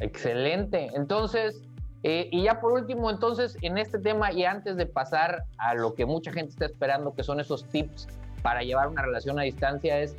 Excelente. 0.00 0.90
Entonces, 0.94 1.62
eh, 2.02 2.28
y 2.32 2.42
ya 2.42 2.60
por 2.60 2.72
último, 2.72 3.10
entonces, 3.10 3.56
en 3.62 3.78
este 3.78 3.98
tema 3.98 4.32
y 4.32 4.44
antes 4.44 4.76
de 4.76 4.86
pasar 4.86 5.44
a 5.56 5.74
lo 5.74 5.94
que 5.94 6.04
mucha 6.04 6.32
gente 6.32 6.50
está 6.50 6.66
esperando, 6.66 7.14
que 7.14 7.22
son 7.22 7.40
esos 7.40 7.64
tips 7.68 8.08
para 8.42 8.62
llevar 8.62 8.88
una 8.88 9.02
relación 9.02 9.38
a 9.38 9.42
distancia, 9.42 10.00
es 10.00 10.16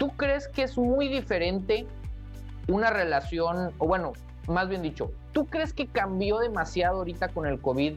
¿Tú 0.00 0.08
crees 0.16 0.48
que 0.48 0.62
es 0.62 0.78
muy 0.78 1.08
diferente 1.08 1.86
una 2.68 2.88
relación, 2.88 3.70
o 3.76 3.86
bueno, 3.86 4.14
más 4.50 4.68
bien 4.68 4.82
dicho, 4.82 5.12
¿tú 5.32 5.46
crees 5.46 5.72
que 5.72 5.86
cambió 5.86 6.38
demasiado 6.38 6.98
ahorita 6.98 7.28
con 7.28 7.46
el 7.46 7.60
COVID 7.60 7.94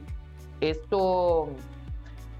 esto, 0.60 1.48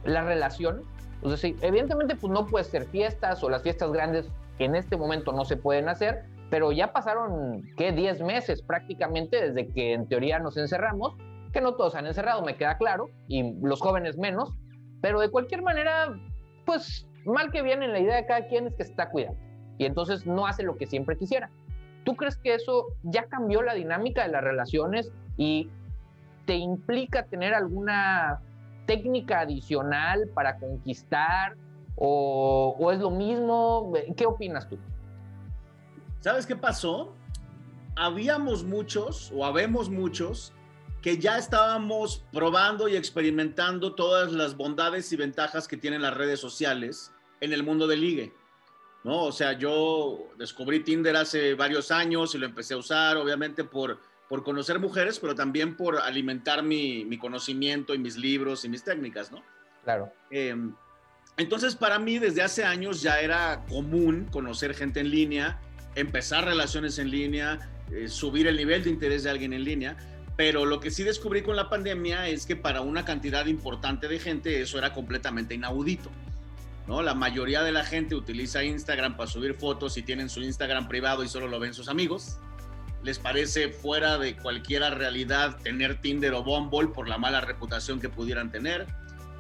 la 0.05 0.23
relación? 0.23 0.83
O 1.23 1.29
sea, 1.29 1.37
sí, 1.37 1.57
evidentemente, 1.61 2.17
pues 2.17 2.33
no 2.33 2.47
puede 2.47 2.65
ser 2.65 2.87
fiestas 2.87 3.43
o 3.43 3.49
las 3.49 3.63
fiestas 3.63 3.93
grandes 3.93 4.29
en 4.59 4.77
este 4.77 4.97
momento 4.97 5.33
no 5.33 5.45
se 5.45 5.57
pueden 5.57 5.89
hacer, 5.89 6.25
pero 6.51 6.71
ya 6.71 6.93
pasaron, 6.93 7.63
¿qué? 7.77 7.93
10 7.93 8.23
meses 8.23 8.63
prácticamente 8.63 9.49
desde 9.51 9.73
que 9.73 9.95
en 9.95 10.07
teoría 10.09 10.39
nos 10.39 10.57
encerramos, 10.57 11.17
que 11.53 11.61
no 11.61 11.75
todos 11.75 11.95
han 11.95 12.07
encerrado, 12.07 12.43
me 12.43 12.57
queda 12.57 12.79
claro, 12.79 13.11
y 13.27 13.55
los 13.61 13.81
jóvenes 13.81 14.17
menos, 14.17 14.51
pero 15.01 15.21
de 15.21 15.31
cualquier 15.31 15.63
manera, 15.63 16.15
pues 16.65 17.07
mal 17.25 17.51
que 17.51 17.63
bien 17.63 17.83
en 17.83 17.93
la 17.93 18.01
idea 18.01 18.17
de 18.17 18.27
cada 18.27 18.47
quien 18.47 18.67
es 18.67 18.75
que 18.75 18.85
se 18.85 18.91
está 18.91 19.11
cuidando 19.11 19.39
y 19.79 19.87
entonces 19.87 20.27
no 20.27 20.47
hace 20.47 20.63
lo 20.63 20.77
que 20.77 20.87
siempre 20.87 21.17
quisiera. 21.17 21.51
¿Tú 22.05 22.17
crees 22.17 22.37
que 22.37 22.55
eso 22.55 22.87
ya 23.03 23.25
cambió 23.27 23.63
la 23.63 23.75
dinámica 23.75 24.23
de 24.25 24.33
las 24.33 24.45
relaciones 24.45 25.11
y 25.37 25.71
te 26.47 26.57
implica 26.57 27.25
tener 27.25 27.55
alguna 27.55 28.41
técnica 28.87 29.41
adicional 29.41 30.29
para 30.35 30.59
conquistar 30.59 31.57
¿O, 31.97 32.91
es 32.93 32.99
lo 32.99 33.11
mismo? 33.11 33.93
¿Qué 34.17 34.27
opinas 34.27 34.69
tú? 34.69 34.79
¿Sabes 36.21 36.47
qué 36.47 36.57
pasó? 36.57 37.15
Habíamos 37.97 38.65
muchos, 38.65 39.31
o 39.35 39.45
habemos 39.45 39.91
muchos, 39.91 40.53
que 41.03 41.19
ya 41.19 41.39
estábamos 41.39 42.25
probando 42.33 42.89
y 42.89 42.97
experimentando 42.97 43.95
todas 43.95 44.33
las 44.33 44.57
bondades 44.57 45.13
y 45.13 45.17
ventajas 45.17 45.69
que 45.69 45.77
tienen 45.77 46.03
las 46.03 46.15
redes 46.15 46.41
sociales 46.41 47.13
en 47.41 47.53
el 47.53 47.63
mundo 47.63 47.87
del 47.87 48.01
ligue. 48.01 48.33
¿No? 49.05 49.25
O 49.25 49.33
sea, 49.33 49.53
yo 49.53 50.31
descubrí 50.37 50.81
Tinder 50.81 51.17
hace 51.17 51.55
varios 51.55 51.91
años 51.91 52.35
y 52.35 52.39
lo 52.39 52.47
empecé 52.47 52.75
a 52.75 52.79
usar, 52.79 53.17
obviamente 53.17 53.63
por, 53.63 54.01
por 54.29 54.43
conocer 54.43 54.81
mujeres, 54.81 55.21
pero 55.21 55.35
también 55.35 55.77
por 55.77 55.99
alimentar 55.99 56.63
mi, 56.63 57.05
mi 57.05 57.19
conocimiento 57.19 57.95
y 57.95 57.99
mis 57.99 58.17
libros 58.17 58.65
y 58.65 58.69
mis 58.69 58.83
técnicas, 58.83 59.31
¿no? 59.31 59.43
Claro. 59.85 60.11
Eh, 60.31 60.57
entonces, 61.37 61.75
para 61.75 61.99
mí, 61.99 62.19
desde 62.19 62.43
hace 62.43 62.65
años 62.65 63.03
ya 63.03 63.21
era 63.21 63.65
común 63.69 64.29
conocer 64.31 64.75
gente 64.75 65.01
en 65.01 65.11
línea, 65.11 65.61
empezar 65.95 66.45
relaciones 66.45 66.99
en 66.99 67.11
línea, 67.11 67.59
eh, 67.93 68.09
subir 68.09 68.47
el 68.47 68.57
nivel 68.57 68.85
de 68.85 68.91
interés 68.91 69.25
de 69.25 69.31
alguien 69.31 69.53
en 69.53 69.65
línea. 69.65 69.97
Pero 70.37 70.65
lo 70.65 70.81
que 70.81 70.91
sí 70.91 71.05
descubrí 71.05 71.43
con 71.43 71.55
la 71.55 71.69
pandemia 71.69 72.29
es 72.29 72.47
que 72.47 72.57
para 72.57 72.81
una 72.81 73.05
cantidad 73.05 73.47
importante 73.47 74.09
de 74.09 74.19
gente 74.19 74.63
eso 74.63 74.79
era 74.79 74.93
completamente 74.93 75.55
inaudito. 75.55 76.11
¿No? 76.87 77.03
La 77.03 77.15
mayoría 77.15 77.63
de 77.63 77.73
la 77.73 77.85
gente 77.85 78.15
utiliza 78.15 78.63
Instagram 78.63 79.17
para 79.17 79.31
subir 79.31 79.55
fotos 79.55 79.97
y 79.97 80.03
tienen 80.03 80.29
su 80.29 80.43
Instagram 80.43 80.89
privado 80.89 81.25
y 81.25 81.29
solo 81.29 81.49
lo 81.49 81.59
ven 81.59 81.75
sus 81.75 81.89
amigos. 81.89 82.39
Les 83.03 83.19
parece 83.19 83.69
fuera 83.69 84.19
de 84.19 84.37
cualquier 84.37 84.83
realidad 84.83 85.59
tener 85.63 86.01
Tinder 86.01 86.33
o 86.35 86.43
Bumble 86.43 86.89
por 86.89 87.09
la 87.09 87.19
mala 87.19 87.41
reputación 87.41 88.01
que 88.01 88.09
pudieran 88.09 88.51
tener. 88.51 88.87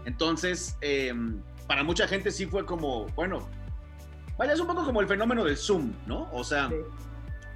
Entonces, 0.05 0.77
em, 0.81 1.41
para 1.67 1.83
mucha 1.83 2.07
gente 2.07 2.31
sí 2.31 2.47
fue 2.47 2.67
como, 2.67 3.07
bueno, 3.15 3.49
vaya, 4.37 4.53
es 4.53 4.61
un 4.61 4.67
poco 4.67 4.85
como 4.85 5.01
el 5.01 5.09
fenómeno 5.09 5.45
del 5.45 5.57
Zoom, 5.57 5.93
¿no? 6.07 6.29
O 6.33 6.45
sea, 6.45 6.71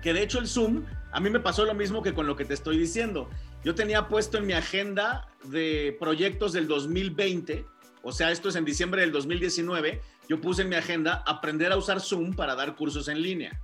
que 0.03 0.13
de 0.13 0.23
hecho 0.23 0.39
el 0.39 0.47
Zoom, 0.47 0.85
a 1.13 1.21
mí 1.21 1.31
me 1.31 1.41
pasó 1.41 1.65
lo 1.65 1.75
mismo 1.75 2.03
que 2.03 2.15
con 2.15 2.27
lo 2.27 2.37
que 2.37 2.45
te 2.45 2.55
estoy 2.55 2.79
diciendo. 2.79 3.29
Yo 3.65 3.75
tenía 3.75 4.09
puesto 4.09 4.39
en 4.39 4.47
mi 4.47 4.53
agenda 4.53 5.29
de 5.45 5.97
proyectos 5.99 6.53
del 6.53 6.69
2020, 6.69 7.67
o 8.03 8.13
sea, 8.13 8.31
esto 8.31 8.49
es 8.49 8.57
en 8.57 8.65
diciembre 8.65 9.01
del 9.01 9.13
2019, 9.13 10.01
yo 10.29 10.41
puse 10.41 10.63
en 10.63 10.69
mi 10.69 10.77
agenda 10.77 11.23
aprender 11.27 11.73
a 11.73 11.77
usar 11.77 12.01
Zoom 12.01 12.35
para 12.35 12.55
dar 12.55 12.77
cursos 12.77 13.09
en 13.09 13.21
línea. 13.21 13.61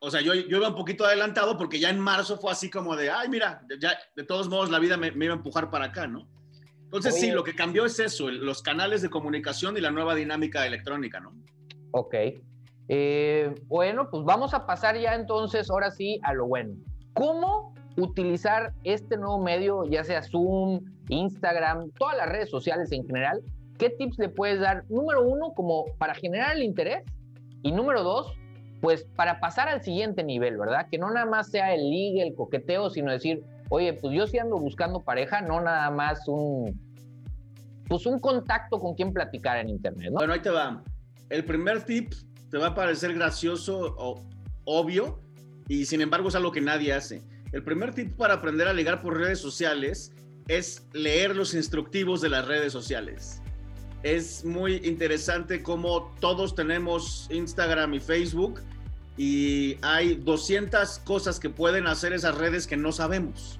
O 0.00 0.10
sea, 0.10 0.20
yo, 0.20 0.34
yo 0.34 0.58
iba 0.58 0.68
un 0.68 0.76
poquito 0.76 1.04
adelantado 1.04 1.58
porque 1.58 1.80
ya 1.80 1.90
en 1.90 1.98
marzo 1.98 2.38
fue 2.38 2.52
así 2.52 2.70
como 2.70 2.94
de, 2.94 3.10
ay, 3.10 3.28
mira, 3.28 3.62
ya 3.80 3.98
de 4.14 4.24
todos 4.24 4.48
modos 4.48 4.70
la 4.70 4.78
vida 4.78 4.96
me, 4.96 5.10
me 5.10 5.24
iba 5.24 5.34
a 5.34 5.38
empujar 5.38 5.70
para 5.70 5.86
acá, 5.86 6.06
¿no? 6.06 6.28
Entonces, 6.84 7.20
sí, 7.20 7.30
lo 7.30 7.44
que 7.44 7.54
cambió 7.54 7.84
es 7.84 7.98
eso, 7.98 8.30
los 8.30 8.62
canales 8.62 9.02
de 9.02 9.10
comunicación 9.10 9.76
y 9.76 9.80
la 9.80 9.90
nueva 9.90 10.14
dinámica 10.14 10.66
electrónica, 10.66 11.20
¿no? 11.20 11.34
Ok. 11.90 12.14
Eh, 12.88 13.54
bueno, 13.64 14.08
pues 14.10 14.24
vamos 14.24 14.54
a 14.54 14.64
pasar 14.64 14.98
ya 14.98 15.14
entonces, 15.14 15.68
ahora 15.68 15.90
sí, 15.90 16.18
a 16.22 16.32
lo 16.32 16.46
bueno. 16.46 16.74
¿Cómo 17.12 17.74
utilizar 17.98 18.72
este 18.84 19.16
nuevo 19.16 19.42
medio, 19.42 19.84
ya 19.84 20.04
sea 20.04 20.22
Zoom, 20.22 20.80
Instagram, 21.08 21.90
todas 21.98 22.16
las 22.16 22.28
redes 22.28 22.50
sociales 22.50 22.90
en 22.92 23.04
general? 23.06 23.42
¿Qué 23.78 23.90
tips 23.90 24.18
le 24.18 24.28
puedes 24.28 24.60
dar? 24.60 24.84
Número 24.88 25.22
uno, 25.22 25.52
como 25.54 25.86
para 25.98 26.14
generar 26.14 26.56
el 26.56 26.62
interés. 26.62 27.04
Y 27.62 27.72
número 27.72 28.02
dos, 28.02 28.32
pues 28.80 29.04
para 29.16 29.40
pasar 29.40 29.68
al 29.68 29.82
siguiente 29.82 30.22
nivel, 30.22 30.56
¿verdad? 30.56 30.86
Que 30.90 30.98
no 30.98 31.10
nada 31.10 31.26
más 31.26 31.50
sea 31.50 31.74
el 31.74 31.90
ligue, 31.90 32.22
el 32.22 32.34
coqueteo, 32.34 32.90
sino 32.90 33.10
decir, 33.10 33.42
oye, 33.68 33.92
pues 33.94 34.14
yo 34.14 34.26
sí 34.26 34.38
ando 34.38 34.58
buscando 34.58 35.00
pareja, 35.00 35.40
no 35.40 35.60
nada 35.60 35.90
más 35.90 36.26
un, 36.28 36.80
pues 37.88 38.06
un 38.06 38.20
contacto 38.20 38.78
con 38.78 38.94
quien 38.94 39.12
platicar 39.12 39.58
en 39.58 39.68
internet, 39.68 40.10
¿no? 40.10 40.18
Bueno, 40.18 40.32
ahí 40.32 40.40
te 40.40 40.50
va. 40.50 40.82
El 41.30 41.44
primer 41.44 41.82
tip 41.82 42.12
te 42.50 42.58
va 42.58 42.68
a 42.68 42.74
parecer 42.74 43.14
gracioso 43.14 43.94
o 43.98 44.22
obvio 44.64 45.20
y 45.66 45.84
sin 45.84 46.00
embargo 46.00 46.28
es 46.28 46.34
algo 46.34 46.52
que 46.52 46.60
nadie 46.60 46.92
hace. 46.92 47.22
El 47.52 47.62
primer 47.62 47.94
tip 47.94 48.16
para 48.16 48.34
aprender 48.34 48.68
a 48.68 48.72
ligar 48.72 49.00
por 49.00 49.16
redes 49.16 49.40
sociales 49.40 50.12
es 50.48 50.86
leer 50.92 51.36
los 51.36 51.54
instructivos 51.54 52.20
de 52.20 52.28
las 52.28 52.46
redes 52.46 52.72
sociales. 52.72 53.40
Es 54.02 54.44
muy 54.44 54.76
interesante 54.84 55.62
cómo 55.62 56.14
todos 56.20 56.54
tenemos 56.54 57.26
Instagram 57.30 57.94
y 57.94 58.00
Facebook 58.00 58.60
y 59.16 59.76
hay 59.82 60.14
200 60.14 61.00
cosas 61.00 61.40
que 61.40 61.50
pueden 61.50 61.86
hacer 61.86 62.12
esas 62.12 62.36
redes 62.36 62.66
que 62.66 62.76
no 62.76 62.92
sabemos. 62.92 63.58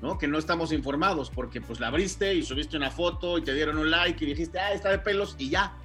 ¿no? 0.00 0.18
Que 0.18 0.28
no 0.28 0.38
estamos 0.38 0.72
informados 0.72 1.30
porque 1.30 1.60
pues 1.60 1.80
la 1.80 1.88
abriste 1.88 2.34
y 2.34 2.42
subiste 2.42 2.76
una 2.76 2.90
foto 2.90 3.38
y 3.38 3.42
te 3.42 3.54
dieron 3.54 3.78
un 3.78 3.90
like 3.90 4.22
y 4.22 4.28
dijiste, 4.28 4.58
ah, 4.58 4.72
está 4.72 4.90
de 4.90 4.98
pelos 4.98 5.34
y 5.38 5.48
ya, 5.48 5.76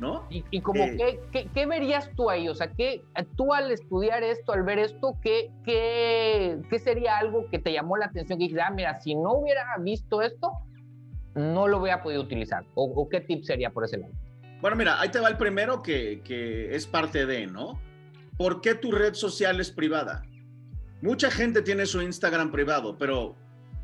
¿no? 0.00 0.26
Y, 0.30 0.60
como, 0.60 0.82
eh, 0.84 1.20
¿qué, 1.30 1.66
verías 1.66 2.10
tú 2.16 2.28
ahí? 2.28 2.48
O 2.48 2.54
sea, 2.54 2.70
¿qué, 2.72 3.04
tú 3.36 3.54
al 3.54 3.70
estudiar 3.70 4.22
esto, 4.22 4.52
al 4.52 4.62
ver 4.62 4.78
esto, 4.78 5.16
¿qué, 5.22 5.50
qué, 5.64 6.58
qué 6.68 6.78
sería 6.78 7.18
algo 7.18 7.48
que 7.50 7.58
te 7.58 7.72
llamó 7.72 7.96
la 7.96 8.06
atención? 8.06 8.38
Que 8.38 8.44
dijiste, 8.44 8.62
ah, 8.62 8.70
mira, 8.70 9.00
si 9.00 9.14
no 9.14 9.34
hubiera 9.34 9.64
visto 9.78 10.20
esto, 10.20 10.52
no 11.34 11.68
lo 11.68 11.78
hubiera 11.78 12.02
podido 12.02 12.22
utilizar. 12.22 12.64
¿O, 12.74 13.08
qué 13.08 13.20
tip 13.20 13.44
sería 13.44 13.70
por 13.70 13.84
ese 13.84 13.98
lado? 13.98 14.12
Bueno, 14.60 14.76
mira, 14.76 15.00
ahí 15.00 15.10
te 15.10 15.20
va 15.20 15.28
el 15.28 15.36
primero 15.36 15.82
que, 15.82 16.22
que 16.24 16.74
es 16.74 16.86
parte 16.86 17.26
de, 17.26 17.46
¿no? 17.46 17.78
¿Por 18.36 18.60
qué 18.60 18.74
tu 18.74 18.90
red 18.90 19.14
social 19.14 19.60
es 19.60 19.70
privada? 19.70 20.22
Mucha 21.02 21.30
gente 21.30 21.62
tiene 21.62 21.86
su 21.86 22.00
Instagram 22.02 22.50
privado, 22.50 22.96
pero 22.98 23.36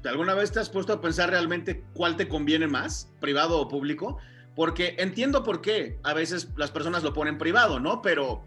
¿alguna 0.05 0.35
vez 0.35 0.53
te 0.53 0.61
has 0.61 0.71
puesto 0.71 0.93
a 0.93 1.01
pensar 1.01 1.31
realmente 1.31 1.85
cuál 1.95 2.17
te 2.17 2.29
conviene 2.29 2.67
más, 2.67 3.13
privado 3.21 3.61
o 3.61 3.69
público? 3.69 4.19
Porque 4.57 4.97
entiendo 4.99 5.43
por 5.43 5.61
qué 5.61 5.99
a 6.03 6.13
veces 6.13 6.49
las 6.57 6.71
personas 6.71 7.03
lo 7.03 7.13
ponen 7.13 7.39
privado, 7.39 7.81
¿no? 7.81 8.03
Pero 8.03 8.45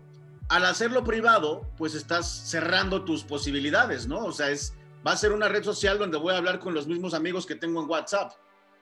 al 0.49 0.65
hacerlo 0.65 1.03
privado, 1.03 1.69
pues 1.77 1.95
estás 1.95 2.27
cerrando 2.27 3.03
tus 3.03 3.23
posibilidades, 3.23 4.07
¿no? 4.07 4.19
O 4.25 4.31
sea, 4.31 4.49
es, 4.49 4.75
va 5.05 5.13
a 5.13 5.17
ser 5.17 5.31
una 5.31 5.47
red 5.47 5.63
social 5.63 5.97
donde 5.97 6.17
voy 6.17 6.33
a 6.33 6.37
hablar 6.37 6.59
con 6.59 6.73
los 6.73 6.87
mismos 6.87 7.13
amigos 7.13 7.45
que 7.45 7.55
tengo 7.55 7.81
en 7.81 7.89
WhatsApp. 7.89 8.33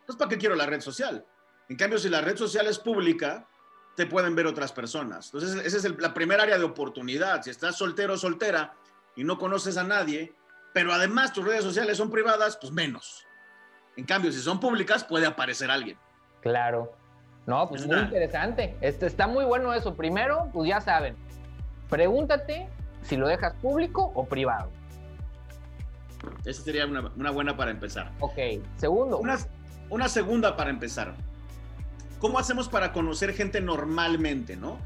Entonces, 0.01 0.16
¿para 0.18 0.30
qué 0.30 0.38
quiero 0.38 0.56
la 0.56 0.66
red 0.66 0.82
social? 0.82 1.25
En 1.70 1.75
cambio, 1.75 2.00
si 2.00 2.10
la 2.10 2.22
red 2.22 2.36
social 2.36 2.68
es 2.68 2.80
pública, 2.80 3.48
te 3.96 4.06
pueden 4.06 4.36
ver 4.36 4.48
otras 4.48 4.72
personas. 4.72 5.32
Entonces, 5.34 5.66
esa 5.66 5.78
es 5.78 6.00
la 6.00 6.13
primera 6.13 6.44
área 6.44 6.58
de 6.58 6.63
oportunidad. 6.63 7.44
Si 7.44 7.50
estás 7.50 7.78
soltero 7.78 8.16
o 8.16 8.18
soltera 8.18 8.74
y 9.16 9.24
no 9.24 9.38
conoces 9.38 9.78
a 9.78 9.84
nadie, 9.84 10.34
pero 10.74 10.92
además 10.92 11.34
tus 11.34 11.46
redes 11.46 11.63
sociales 11.63 11.98
son 11.98 12.10
privadas, 12.10 12.58
pues 12.60 12.72
menos. 12.74 13.25
En 13.96 14.06
cambio, 14.06 14.32
si 14.32 14.40
son 14.40 14.60
públicas, 14.60 15.04
puede 15.04 15.25
aparecer 15.25 15.70
alguien. 15.70 15.98
Claro. 16.42 16.98
No, 17.51 17.67
pues 17.67 17.86
muy 17.86 18.00
interesante. 18.00 18.77
Este, 18.79 19.08
está 19.08 19.27
muy 19.27 19.43
bueno 19.43 19.74
eso. 19.74 19.93
Primero, 19.93 20.50
pues 20.53 20.70
ya 20.70 20.79
saben, 20.79 21.17
pregúntate 21.89 22.70
si 23.01 23.17
lo 23.17 23.27
dejas 23.27 23.53
público 23.55 24.10
o 24.15 24.25
privado. 24.25 24.70
Esa 26.46 26.63
sería 26.63 26.86
una, 26.86 27.12
una 27.17 27.31
buena 27.31 27.58
para 27.58 27.72
empezar. 27.72 28.10
Ok. 28.22 28.38
Segundo. 28.77 29.17
Una, 29.17 29.38
una 29.89 30.08
segunda 30.08 30.55
para 30.55 30.70
empezar. 30.70 31.13
¿Cómo 32.20 32.39
hacemos 32.39 32.70
para 32.70 32.93
conocer 32.93 33.34
gente 33.34 33.60
normalmente, 33.60 34.55
no? 34.55 34.77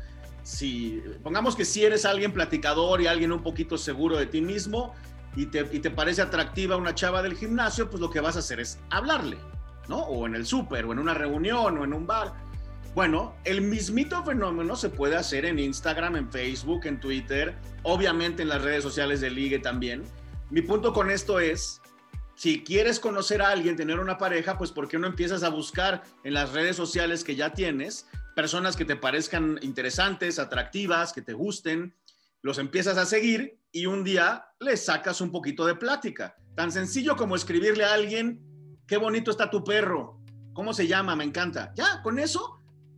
Si, 0.42 1.04
pongamos 1.22 1.56
que 1.56 1.66
si 1.66 1.86
eres 1.86 2.04
alguien 2.04 2.32
platicador 2.32 3.00
y 3.00 3.06
alguien 3.06 3.32
un 3.32 3.44
poquito 3.44 3.78
seguro 3.78 4.18
de 4.18 4.26
ti 4.26 4.42
mismo 4.42 4.96
y 5.36 5.46
te, 5.46 5.70
y 5.72 5.82
te 5.82 5.92
parece 5.92 6.24
atractiva 6.24 6.78
una 6.78 6.96
chava 6.96 7.22
del 7.22 7.36
gimnasio, 7.36 7.92
pues 7.92 8.02
lo 8.02 8.10
que 8.10 8.22
vas 8.22 8.38
a 8.38 8.40
hacer 8.40 8.60
es 8.60 8.80
hablarle, 8.90 9.38
¿no? 9.88 10.00
O 10.00 10.26
en 10.26 10.34
el 10.34 10.48
súper, 10.48 10.86
o 10.86 10.94
en 10.94 10.98
una 10.98 11.14
reunión, 11.14 11.78
o 11.78 11.84
en 11.84 11.94
un 11.94 12.08
bar. 12.08 12.45
Bueno, 12.96 13.36
el 13.44 13.60
mismito 13.60 14.24
fenómeno 14.24 14.78
se 14.78 14.88
puede 14.88 15.18
hacer 15.18 15.44
en 15.44 15.60
Instagram, 15.60 16.16
en 16.16 16.32
Facebook, 16.32 16.86
en 16.86 17.02
Twitter, 17.02 17.54
obviamente 17.84 18.42
en 18.42 18.48
las 18.48 18.62
redes 18.62 18.84
sociales 18.84 19.20
de 19.20 19.30
Ligue 19.30 19.60
también. 19.60 20.04
Mi 20.50 20.62
punto 20.62 20.94
con 20.94 21.12
esto 21.12 21.42
es, 21.42 21.82
si 22.36 22.64
quieres 22.64 23.02
conocer 23.02 23.42
a 23.42 23.50
alguien, 23.50 23.76
tener 23.76 24.00
una 24.00 24.18
pareja, 24.18 24.58
pues 24.58 24.72
¿por 24.72 24.88
qué 24.88 24.98
no 24.98 25.08
empiezas 25.08 25.44
a 25.44 25.50
buscar 25.50 26.04
en 26.24 26.34
las 26.34 26.54
redes 26.54 26.78
sociales 26.78 27.26
que 27.26 27.36
ya 27.36 27.52
tienes 27.52 28.08
personas 28.34 28.78
que 28.78 28.86
te 28.86 28.96
parezcan 28.96 29.60
interesantes, 29.62 30.40
atractivas, 30.40 31.12
que 31.12 31.22
te 31.22 31.34
gusten? 31.34 31.94
Los 32.42 32.60
empiezas 32.60 32.98
a 32.98 33.06
seguir 33.06 33.60
y 33.74 33.88
un 33.88 34.06
día 34.06 34.46
les 34.62 34.86
sacas 34.86 35.20
un 35.20 35.34
poquito 35.34 35.66
de 35.66 35.76
plática. 35.76 36.38
Tan 36.56 36.72
sencillo 36.72 37.18
como 37.18 37.36
escribirle 37.36 37.84
a 37.84 37.94
alguien, 37.94 38.40
qué 38.88 38.96
bonito 38.96 39.32
está 39.32 39.50
tu 39.50 39.66
perro, 39.66 40.22
cómo 40.54 40.74
se 40.74 40.88
llama, 40.88 41.18
me 41.18 41.26
encanta. 41.26 41.74
Ya, 41.76 42.02
con 42.02 42.20
eso, 42.20 42.55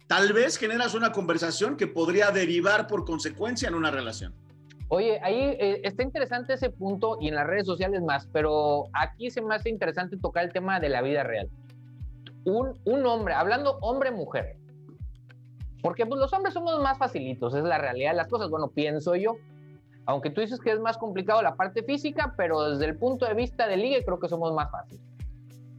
tal 0.07 0.33
vez 0.33 0.57
generas 0.57 0.95
una 0.95 1.11
conversación 1.11 1.77
que 1.77 1.87
podría 1.87 2.31
derivar 2.31 2.87
por 2.87 3.05
consecuencia 3.05 3.67
en 3.67 3.75
una 3.75 3.91
relación. 3.91 4.33
Oye, 4.89 5.19
ahí 5.21 5.37
eh, 5.37 5.81
está 5.83 6.01
interesante 6.01 6.53
ese 6.53 6.69
punto 6.69 7.17
y 7.19 7.27
en 7.27 7.35
las 7.35 7.45
redes 7.45 7.65
sociales 7.65 8.01
más, 8.01 8.27
pero 8.31 8.85
aquí 8.93 9.29
se 9.29 9.41
me 9.41 9.53
hace 9.53 9.69
interesante 9.69 10.17
tocar 10.17 10.45
el 10.45 10.53
tema 10.53 10.79
de 10.79 10.87
la 10.87 11.01
vida 11.01 11.23
real. 11.23 11.49
Un, 12.45 12.79
un 12.85 13.05
hombre, 13.05 13.33
hablando 13.33 13.77
hombre-mujer, 13.81 14.55
porque 15.81 16.05
pues, 16.05 16.19
los 16.19 16.31
hombres 16.31 16.53
somos 16.53 16.81
más 16.81 16.97
facilitos, 16.97 17.53
es 17.53 17.63
la 17.63 17.77
realidad 17.77 18.11
de 18.11 18.17
las 18.17 18.29
cosas, 18.29 18.49
bueno, 18.49 18.69
pienso 18.69 19.15
yo. 19.15 19.35
Aunque 20.05 20.29
tú 20.29 20.39
dices 20.39 20.61
que 20.61 20.71
es 20.71 20.79
más 20.79 20.97
complicado 20.97 21.41
la 21.41 21.55
parte 21.55 21.83
física, 21.83 22.33
pero 22.37 22.69
desde 22.69 22.85
el 22.85 22.97
punto 22.97 23.25
de 23.25 23.33
vista 23.33 23.67
de 23.67 23.75
ligue 23.75 24.05
creo 24.05 24.19
que 24.19 24.29
somos 24.29 24.53
más 24.53 24.71
fáciles. 24.71 25.01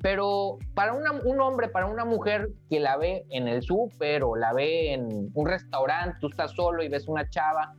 Pero 0.00 0.58
para 0.74 0.92
un 0.92 1.40
hombre, 1.40 1.68
para 1.68 1.86
una 1.86 2.04
mujer 2.04 2.50
que 2.70 2.78
la 2.78 2.96
ve 2.96 3.24
en 3.30 3.48
el 3.48 3.62
súper 3.62 4.22
o 4.22 4.36
la 4.36 4.52
ve 4.52 4.92
en 4.92 5.30
un 5.34 5.46
restaurante, 5.46 6.18
tú 6.20 6.28
estás 6.28 6.52
solo 6.52 6.84
y 6.84 6.88
ves 6.88 7.08
una 7.08 7.28
chava, 7.28 7.74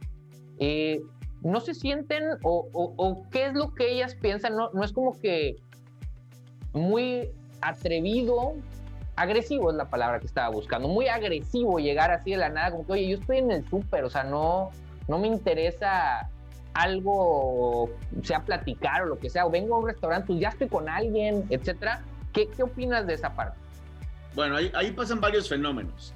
eh, 0.60 1.02
no 1.42 1.62
se 1.62 1.74
sienten 1.74 2.24
o, 2.44 3.26
qué 3.32 3.46
es 3.46 3.54
lo 3.54 3.74
que 3.74 3.94
ellas 3.94 4.16
piensan, 4.16 4.58
no, 4.58 4.70
no 4.74 4.84
es 4.84 4.92
como 4.92 5.18
que 5.20 5.56
muy 6.74 7.30
atrevido, 7.62 8.54
agresivo 9.16 9.70
es 9.72 9.78
la 9.78 9.90
palabra 9.90 10.20
que 10.20 10.26
estaba 10.26 10.50
buscando, 10.50 10.88
muy 10.88 11.08
agresivo 11.08 11.80
llegar 11.80 12.12
así 12.12 12.32
de 12.32 12.38
la 12.38 12.50
nada, 12.50 12.72
como 12.72 12.86
que, 12.86 12.94
oye, 12.94 13.08
yo 13.08 13.18
estoy 13.18 13.38
en 13.38 13.52
el 13.52 13.70
súper, 13.70 14.04
o 14.04 14.10
sea, 14.10 14.24
no, 14.24 14.72
no 15.08 15.20
me 15.20 15.28
interesa 15.28 16.30
algo, 16.74 17.90
sea 18.24 18.42
platicar 18.42 19.04
o 19.04 19.06
lo 19.06 19.20
que 19.20 19.30
sea, 19.30 19.46
o 19.46 19.50
vengo 19.50 19.76
a 19.76 19.80
un 19.80 19.88
restaurante, 19.88 20.28
pues 20.28 20.40
ya 20.40 20.50
estoy 20.50 20.68
con 20.68 20.88
alguien, 20.88 21.46
etcétera. 21.50 22.02
¿Qué, 22.34 22.48
qué 22.56 22.64
opinas 22.64 23.08
de 23.08 23.14
esa 23.16 23.36
parte? 23.36 23.58
Bueno, 24.36 24.58
ahí, 24.58 24.72
ahí 24.76 24.92
pasan 24.92 25.20
varios 25.20 25.50
fenómenos. 25.50 26.14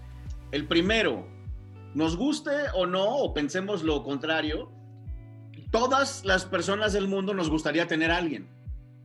El 0.52 0.68
primero, 0.68 1.28
nos 1.94 2.16
guste 2.18 2.52
o 2.74 2.86
no, 2.86 3.18
o 3.18 3.34
pensemos 3.34 3.84
lo 3.84 4.04
contrario, 4.04 4.72
todas 5.72 6.24
las 6.24 6.46
personas 6.46 6.94
del 6.94 7.08
mundo 7.08 7.34
nos 7.34 7.50
gustaría 7.50 7.88
tener 7.88 8.12
a 8.12 8.18
alguien. 8.18 8.48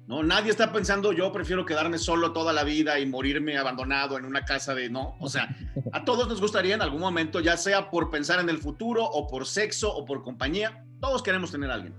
¿no? 0.06 0.22
Nadie 0.22 0.50
está 0.50 0.72
pensando, 0.72 1.12
yo 1.12 1.30
prefiero 1.32 1.66
quedarme 1.66 1.98
solo 1.98 2.32
toda 2.32 2.52
la 2.54 2.64
vida 2.64 2.98
y 2.98 3.06
morirme 3.06 3.58
abandonado 3.58 4.16
en 4.16 4.24
una 4.24 4.44
casa 4.44 4.74
de 4.74 4.88
no. 4.88 5.16
O 5.20 5.28
sea, 5.28 5.54
a 5.92 6.04
todos 6.04 6.28
nos 6.28 6.40
gustaría 6.40 6.74
en 6.74 6.82
algún 6.82 7.00
momento, 7.00 7.40
ya 7.40 7.58
sea 7.58 7.90
por 7.90 8.10
pensar 8.10 8.40
en 8.40 8.48
el 8.48 8.58
futuro 8.58 9.04
o 9.04 9.26
por 9.26 9.46
sexo 9.46 9.94
o 9.94 10.06
por 10.06 10.22
compañía, 10.22 10.82
todos 11.00 11.22
queremos 11.22 11.52
tener 11.52 11.70
a 11.70 11.74
alguien. 11.74 11.94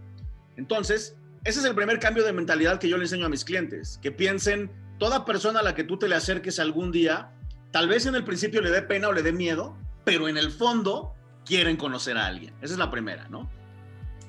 Entonces, 0.57 1.15
ese 1.43 1.59
es 1.59 1.65
el 1.65 1.75
primer 1.75 1.99
cambio 1.99 2.23
de 2.23 2.33
mentalidad 2.33 2.79
que 2.79 2.89
yo 2.89 2.97
le 2.97 3.03
enseño 3.03 3.27
a 3.27 3.29
mis 3.29 3.45
clientes, 3.45 3.99
que 4.01 4.11
piensen, 4.11 4.71
toda 4.99 5.25
persona 5.25 5.61
a 5.61 5.63
la 5.63 5.73
que 5.73 5.83
tú 5.83 5.97
te 5.97 6.07
le 6.07 6.15
acerques 6.15 6.59
algún 6.59 6.91
día, 6.91 7.31
tal 7.71 7.87
vez 7.87 8.05
en 8.05 8.15
el 8.15 8.23
principio 8.23 8.61
le 8.61 8.69
dé 8.69 8.81
pena 8.81 9.07
o 9.07 9.13
le 9.13 9.23
dé 9.23 9.31
miedo, 9.31 9.77
pero 10.03 10.27
en 10.27 10.37
el 10.37 10.51
fondo 10.51 11.15
quieren 11.45 11.77
conocer 11.77 12.17
a 12.17 12.27
alguien. 12.27 12.53
Esa 12.61 12.73
es 12.73 12.79
la 12.79 12.91
primera, 12.91 13.27
¿no? 13.29 13.49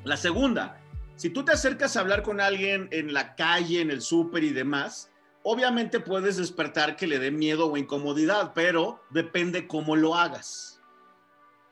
La 0.04 0.16
segunda, 0.16 0.80
si 1.16 1.28
tú 1.28 1.44
te 1.44 1.52
acercas 1.52 1.96
a 1.96 2.00
hablar 2.00 2.22
con 2.22 2.40
alguien 2.40 2.88
en 2.92 3.12
la 3.12 3.34
calle, 3.34 3.80
en 3.80 3.90
el 3.90 4.00
súper 4.00 4.44
y 4.44 4.50
demás, 4.50 5.10
obviamente 5.42 6.00
puedes 6.00 6.36
despertar 6.36 6.96
que 6.96 7.06
le 7.06 7.18
dé 7.18 7.30
miedo 7.30 7.66
o 7.66 7.76
incomodidad, 7.76 8.52
pero 8.54 9.02
depende 9.10 9.66
cómo 9.66 9.96
lo 9.96 10.14
hagas. 10.14 10.80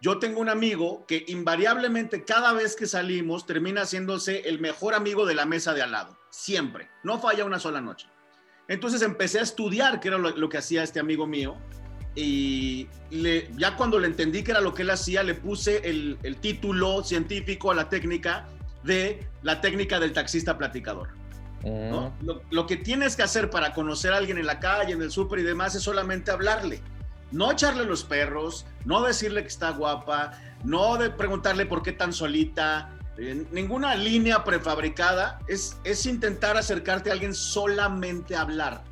Yo 0.00 0.18
tengo 0.18 0.40
un 0.40 0.48
amigo 0.48 1.04
que 1.06 1.24
invariablemente 1.28 2.24
cada 2.24 2.52
vez 2.52 2.76
que 2.76 2.86
salimos 2.86 3.46
termina 3.46 3.82
haciéndose 3.82 4.48
el 4.48 4.60
mejor 4.60 4.94
amigo 4.94 5.26
de 5.26 5.34
la 5.34 5.44
mesa 5.44 5.74
de 5.74 5.82
al 5.82 5.92
lado. 5.92 6.16
Siempre. 6.30 6.88
No 7.02 7.18
falla 7.18 7.44
una 7.44 7.58
sola 7.58 7.80
noche. 7.80 8.08
Entonces 8.68 9.02
empecé 9.02 9.40
a 9.40 9.42
estudiar 9.42 9.98
qué 9.98 10.08
era 10.08 10.18
lo, 10.18 10.48
que 10.48 10.58
hacía 10.58 10.82
este 10.82 11.00
amigo 11.00 11.26
mío. 11.26 11.56
Y 12.14 12.88
ya 13.56 13.76
cuando 13.76 13.98
le 13.98 14.08
entendí 14.08 14.42
qué 14.42 14.50
era 14.50 14.60
lo 14.60 14.74
que 14.74 14.82
él 14.82 14.90
hacía, 14.90 15.22
le 15.22 15.34
puse 15.34 15.88
el, 15.88 16.36
título 16.40 17.02
científico 17.02 17.70
a 17.70 17.74
la 17.74 17.88
técnica 17.88 18.46
de 18.84 19.26
la 19.42 19.60
técnica 19.60 19.98
del 19.98 20.12
taxista 20.12 20.58
platicador. 20.58 21.08
Mm. 21.64 21.90
Lo, 22.24 22.42
lo, 22.50 22.66
que 22.66 22.76
tienes 22.76 23.16
que 23.16 23.22
hacer 23.22 23.50
para 23.50 23.72
conocer 23.72 24.12
a 24.12 24.18
alguien 24.18 24.38
en 24.38 24.46
la 24.46 24.60
calle, 24.60 24.92
en 24.92 25.02
el 25.02 25.10
súper 25.10 25.40
y 25.40 25.42
demás 25.42 25.74
es 25.74 25.82
solamente 25.82 26.30
hablarle 26.30 26.80
no 27.30 27.52
echarle 27.52 27.84
los 27.84 28.04
perros, 28.04 28.66
no 28.84 29.02
decirle 29.02 29.42
que 29.42 29.48
está 29.48 29.70
guapa, 29.70 30.32
no 30.64 30.96
de 30.96 31.10
preguntarle 31.10 31.66
por 31.66 31.82
qué 31.82 31.92
tan 31.92 32.12
solita, 32.12 32.90
ninguna 33.18 33.94
línea 33.94 34.44
prefabricada, 34.44 35.40
es, 35.48 35.78
es 35.84 36.06
intentar 36.06 36.56
acercarte 36.56 37.10
a 37.10 37.14
alguien 37.14 37.34
solamente 37.34 38.36
a 38.36 38.42
hablar. 38.42 38.82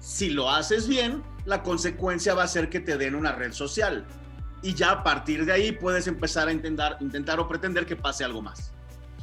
Si 0.00 0.30
lo 0.30 0.50
haces 0.50 0.88
bien, 0.88 1.22
la 1.44 1.62
consecuencia 1.62 2.34
va 2.34 2.44
a 2.44 2.48
ser 2.48 2.68
que 2.68 2.80
te 2.80 2.96
den 2.96 3.14
una 3.14 3.32
red 3.32 3.52
social. 3.52 4.04
Y 4.62 4.74
ya 4.74 4.92
a 4.92 5.02
partir 5.02 5.44
de 5.44 5.52
ahí 5.52 5.72
puedes 5.72 6.06
empezar 6.06 6.48
a 6.48 6.52
intentar, 6.52 6.96
intentar 7.00 7.38
o 7.38 7.46
pretender 7.46 7.86
que 7.86 7.96
pase 7.96 8.24
algo 8.24 8.40
más. 8.40 8.72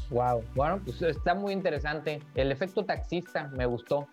Wow, 0.10 0.44
bueno, 0.54 0.80
pues 0.84 1.02
está 1.02 1.34
muy 1.34 1.54
interesante. 1.54 2.22
El 2.36 2.52
efecto 2.52 2.86
taxista 2.86 3.48
me 3.48 3.66
gustó. 3.66 4.08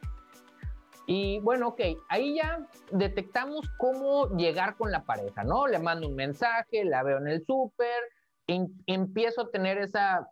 Y 1.06 1.40
bueno, 1.40 1.68
ok, 1.68 1.80
ahí 2.08 2.36
ya 2.36 2.66
detectamos 2.92 3.68
cómo 3.78 4.28
llegar 4.36 4.76
con 4.76 4.92
la 4.92 5.04
pareja, 5.04 5.44
¿no? 5.44 5.66
Le 5.66 5.78
mando 5.78 6.08
un 6.08 6.14
mensaje, 6.14 6.84
la 6.84 7.02
veo 7.02 7.18
en 7.18 7.28
el 7.28 7.44
súper, 7.44 8.00
empiezo 8.86 9.42
a 9.42 9.50
tener 9.50 9.78
esa, 9.78 10.28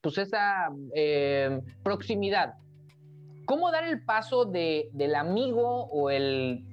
pues 0.00 0.18
esa 0.18 0.70
eh, 0.94 1.60
proximidad. 1.82 2.54
¿Cómo 3.46 3.70
dar 3.70 3.84
el 3.84 4.04
paso 4.04 4.44
de, 4.44 4.88
del 4.92 5.14
amigo 5.14 5.84
o 5.86 6.10
el, 6.10 6.64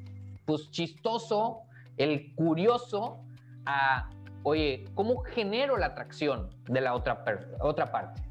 pues 0.46 0.70
chistoso, 0.72 1.62
el 1.98 2.34
curioso, 2.36 3.24
a, 3.66 4.10
oye, 4.44 4.86
¿cómo 4.94 5.24
genero 5.24 5.78
la 5.78 5.88
atracción 5.88 6.50
de 6.68 6.82
la 6.82 6.94
otra, 6.94 7.24
otra 7.60 7.92
parte? 7.92 8.22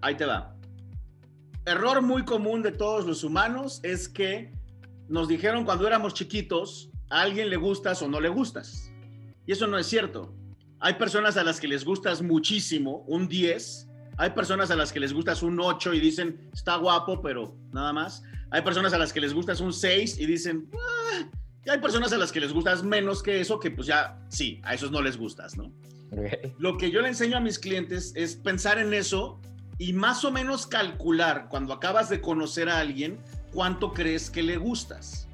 Ahí 0.00 0.14
te 0.14 0.24
va 0.24 0.56
error 1.66 2.00
muy 2.00 2.24
común 2.24 2.62
de 2.62 2.70
todos 2.72 3.04
los 3.04 3.24
humanos 3.24 3.80
es 3.82 4.08
que 4.08 4.52
nos 5.08 5.28
dijeron 5.28 5.64
cuando 5.64 5.86
éramos 5.86 6.14
chiquitos, 6.14 6.90
a 7.10 7.22
alguien 7.22 7.50
le 7.50 7.56
gustas 7.56 8.00
o 8.02 8.08
no 8.08 8.20
le 8.20 8.28
gustas. 8.28 8.92
Y 9.46 9.52
eso 9.52 9.66
no 9.66 9.76
es 9.76 9.86
cierto. 9.86 10.32
Hay 10.80 10.94
personas 10.94 11.36
a 11.36 11.44
las 11.44 11.60
que 11.60 11.68
les 11.68 11.84
gustas 11.84 12.22
muchísimo, 12.22 13.04
un 13.06 13.28
10. 13.28 13.88
Hay 14.18 14.30
personas 14.30 14.70
a 14.70 14.76
las 14.76 14.92
que 14.92 15.00
les 15.00 15.12
gustas 15.12 15.42
un 15.42 15.58
8 15.58 15.94
y 15.94 16.00
dicen, 16.00 16.48
está 16.52 16.76
guapo, 16.76 17.20
pero 17.22 17.56
nada 17.72 17.92
más. 17.92 18.22
Hay 18.50 18.62
personas 18.62 18.92
a 18.92 18.98
las 18.98 19.12
que 19.12 19.20
les 19.20 19.32
gustas 19.32 19.60
un 19.60 19.72
6 19.72 20.18
y 20.18 20.26
dicen, 20.26 20.70
ah". 20.74 21.28
y 21.64 21.70
hay 21.70 21.78
personas 21.78 22.12
a 22.12 22.18
las 22.18 22.30
que 22.30 22.40
les 22.40 22.52
gustas 22.52 22.82
menos 22.82 23.22
que 23.22 23.40
eso, 23.40 23.58
que 23.58 23.70
pues 23.70 23.86
ya, 23.86 24.18
sí, 24.28 24.60
a 24.64 24.74
esos 24.74 24.90
no 24.90 25.00
les 25.02 25.16
gustas, 25.16 25.56
¿no? 25.56 25.72
Lo 26.58 26.76
que 26.76 26.90
yo 26.90 27.00
le 27.00 27.08
enseño 27.08 27.36
a 27.36 27.40
mis 27.40 27.58
clientes 27.58 28.12
es 28.14 28.36
pensar 28.36 28.78
en 28.78 28.94
eso 28.94 29.40
y 29.78 29.92
más 29.92 30.24
o 30.24 30.30
menos 30.30 30.66
calcular 30.66 31.48
cuando 31.50 31.72
acabas 31.72 32.08
de 32.08 32.20
conocer 32.20 32.68
a 32.68 32.78
alguien 32.78 33.18
cuánto 33.52 33.92
crees 33.92 34.30
que 34.30 34.42
le 34.42 34.56
gustas. 34.56 35.28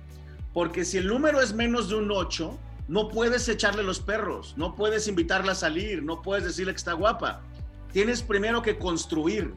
Porque 0.52 0.84
si 0.84 0.98
el 0.98 1.06
número 1.06 1.40
es 1.40 1.52
menos 1.52 1.88
de 1.88 1.96
un 1.96 2.10
8, 2.10 2.58
no 2.92 3.08
puedes 3.08 3.48
echarle 3.48 3.82
los 3.82 4.00
perros, 4.00 4.52
no 4.58 4.74
puedes 4.74 5.08
invitarla 5.08 5.52
a 5.52 5.54
salir, 5.54 6.02
no 6.02 6.20
puedes 6.20 6.44
decirle 6.44 6.74
que 6.74 6.76
está 6.76 6.92
guapa. 6.92 7.40
Tienes 7.90 8.22
primero 8.22 8.60
que 8.60 8.76
construir. 8.76 9.54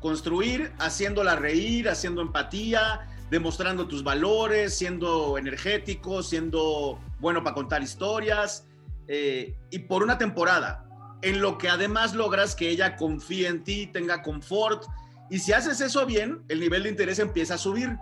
Construir 0.00 0.72
haciéndola 0.78 1.36
reír, 1.36 1.90
haciendo 1.90 2.22
empatía, 2.22 3.06
demostrando 3.30 3.86
tus 3.86 4.02
valores, 4.02 4.78
siendo 4.78 5.36
energético, 5.36 6.22
siendo 6.22 6.98
bueno 7.18 7.44
para 7.44 7.52
contar 7.52 7.82
historias. 7.82 8.66
Eh, 9.08 9.54
y 9.68 9.80
por 9.80 10.02
una 10.02 10.16
temporada, 10.16 10.88
en 11.20 11.42
lo 11.42 11.58
que 11.58 11.68
además 11.68 12.14
logras 12.14 12.54
que 12.54 12.70
ella 12.70 12.96
confíe 12.96 13.46
en 13.48 13.62
ti, 13.62 13.88
tenga 13.88 14.22
confort. 14.22 14.86
Y 15.28 15.40
si 15.40 15.52
haces 15.52 15.82
eso 15.82 16.06
bien, 16.06 16.40
el 16.48 16.60
nivel 16.60 16.84
de 16.84 16.88
interés 16.88 17.18
empieza 17.18 17.56
a 17.56 17.58
subir. 17.58 17.98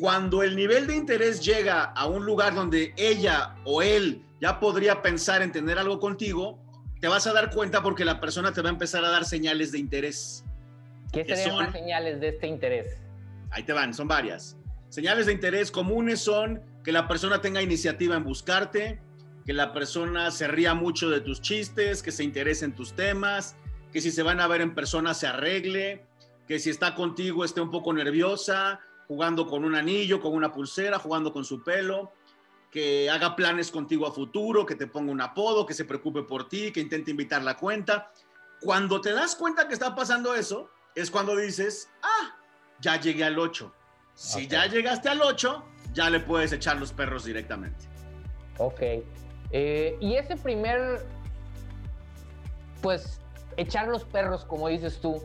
Cuando 0.00 0.42
el 0.42 0.54
nivel 0.54 0.86
de 0.86 0.96
interés 0.96 1.40
llega 1.44 1.84
a 1.84 2.06
un 2.06 2.24
lugar 2.24 2.54
donde 2.54 2.94
ella 2.96 3.56
o 3.64 3.82
él 3.82 4.24
ya 4.40 4.60
podría 4.60 5.02
pensar 5.02 5.42
en 5.42 5.50
tener 5.50 5.78
algo 5.78 5.98
contigo, 5.98 6.58
te 7.00 7.08
vas 7.08 7.26
a 7.26 7.32
dar 7.32 7.50
cuenta 7.50 7.82
porque 7.82 8.04
la 8.04 8.20
persona 8.20 8.52
te 8.52 8.62
va 8.62 8.68
a 8.68 8.72
empezar 8.72 9.04
a 9.04 9.10
dar 9.10 9.24
señales 9.24 9.72
de 9.72 9.78
interés. 9.78 10.44
¿Qué 11.12 11.24
serían 11.24 11.58
las 11.58 11.72
señales 11.72 12.20
de 12.20 12.28
este 12.28 12.46
interés? 12.46 13.00
Ahí 13.50 13.62
te 13.62 13.72
van, 13.72 13.94
son 13.94 14.08
varias. 14.08 14.56
Señales 14.88 15.26
de 15.26 15.32
interés 15.32 15.70
comunes 15.70 16.20
son 16.20 16.62
que 16.84 16.92
la 16.92 17.08
persona 17.08 17.40
tenga 17.40 17.60
iniciativa 17.62 18.16
en 18.16 18.24
buscarte, 18.24 19.00
que 19.44 19.52
la 19.52 19.72
persona 19.72 20.30
se 20.30 20.48
ría 20.48 20.74
mucho 20.74 21.10
de 21.10 21.20
tus 21.20 21.40
chistes, 21.40 22.02
que 22.02 22.12
se 22.12 22.24
interese 22.24 22.64
en 22.64 22.72
tus 22.72 22.94
temas, 22.94 23.56
que 23.92 24.00
si 24.00 24.10
se 24.10 24.22
van 24.22 24.40
a 24.40 24.46
ver 24.46 24.60
en 24.60 24.74
persona 24.74 25.14
se 25.14 25.26
arregle, 25.26 26.04
que 26.46 26.58
si 26.58 26.70
está 26.70 26.94
contigo 26.94 27.44
esté 27.44 27.60
un 27.60 27.70
poco 27.70 27.92
nerviosa, 27.92 28.80
jugando 29.08 29.46
con 29.46 29.64
un 29.64 29.74
anillo, 29.74 30.20
con 30.20 30.34
una 30.34 30.52
pulsera, 30.52 30.98
jugando 30.98 31.32
con 31.32 31.44
su 31.44 31.64
pelo, 31.64 32.12
que 32.70 33.08
haga 33.08 33.34
planes 33.34 33.70
contigo 33.70 34.06
a 34.06 34.12
futuro, 34.12 34.66
que 34.66 34.74
te 34.74 34.86
ponga 34.86 35.10
un 35.10 35.22
apodo, 35.22 35.64
que 35.64 35.72
se 35.72 35.86
preocupe 35.86 36.22
por 36.22 36.48
ti, 36.48 36.70
que 36.70 36.80
intente 36.80 37.10
invitar 37.10 37.42
la 37.42 37.56
cuenta. 37.56 38.12
Cuando 38.60 39.00
te 39.00 39.12
das 39.12 39.34
cuenta 39.34 39.66
que 39.66 39.72
está 39.72 39.94
pasando 39.94 40.34
eso, 40.34 40.70
es 40.94 41.10
cuando 41.10 41.34
dices, 41.34 41.88
ah, 42.02 42.36
ya 42.80 43.00
llegué 43.00 43.24
al 43.24 43.38
8. 43.38 43.72
Si 44.12 44.46
ya 44.46 44.66
llegaste 44.66 45.08
al 45.08 45.22
8, 45.22 45.64
ya 45.94 46.10
le 46.10 46.20
puedes 46.20 46.52
echar 46.52 46.76
los 46.76 46.92
perros 46.92 47.24
directamente. 47.24 47.88
Ok. 48.58 48.80
Eh, 49.52 49.96
y 50.00 50.16
ese 50.16 50.36
primer, 50.36 51.06
pues, 52.82 53.22
echar 53.56 53.88
los 53.88 54.04
perros, 54.04 54.44
como 54.44 54.68
dices 54.68 55.00
tú, 55.00 55.22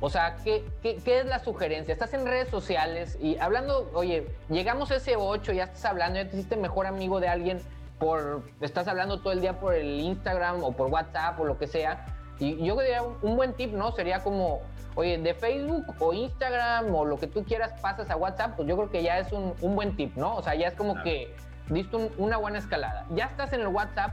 o 0.00 0.08
sea, 0.08 0.36
¿qué, 0.42 0.64
¿qué, 0.82 0.98
es 1.04 1.26
la 1.26 1.38
sugerencia? 1.40 1.92
Estás 1.92 2.14
en 2.14 2.26
redes 2.26 2.48
sociales 2.48 3.18
y 3.20 3.36
hablando, 3.38 3.90
oye, 3.92 4.26
llegamos 4.48 4.90
a 4.90 4.96
ese 4.96 5.16
8, 5.16 5.52
ya 5.52 5.64
estás 5.64 5.84
hablando, 5.84 6.18
ya 6.18 6.28
te 6.28 6.36
hiciste 6.36 6.56
mejor 6.56 6.86
amigo 6.86 7.20
de 7.20 7.28
alguien 7.28 7.60
por, 7.98 8.42
estás 8.62 8.88
hablando 8.88 9.20
todo 9.20 9.34
el 9.34 9.42
día 9.42 9.60
por 9.60 9.74
el 9.74 10.00
Instagram 10.00 10.64
o 10.64 10.72
por 10.72 10.88
WhatsApp 10.88 11.38
o 11.38 11.44
lo 11.44 11.58
que 11.58 11.66
sea, 11.66 12.06
Y 12.38 12.64
yo 12.64 12.80
diría 12.80 13.02
un, 13.02 13.36
buen 13.36 13.52
tip, 13.52 13.74
¿no? 13.74 13.92
Sería 13.92 14.24
como, 14.24 14.62
oye, 14.94 15.18
de 15.18 15.34
Facebook 15.34 15.84
o 15.98 16.14
Instagram 16.14 16.94
o 16.94 17.04
lo 17.04 17.18
que 17.18 17.26
tú 17.26 17.44
quieras 17.44 17.78
pasas 17.82 18.08
a 18.08 18.16
WhatsApp, 18.16 18.56
pues 18.56 18.66
yo 18.66 18.76
creo 18.76 18.90
que 18.90 19.02
ya 19.02 19.18
es 19.18 19.30
un, 19.32 19.54
buen 19.60 19.94
tip, 19.96 20.16
¿no? 20.16 20.36
O 20.36 20.42
sea, 20.42 20.54
ya 20.54 20.68
es 20.68 20.74
como 20.74 21.02
que 21.02 21.34
diste 21.68 21.96
una 22.16 22.38
buena 22.38 22.58
escalada. 22.58 23.04
Ya 23.10 23.26
estás 23.26 23.52
en 23.52 23.60
el 23.60 23.68
WhatsApp 23.68 24.12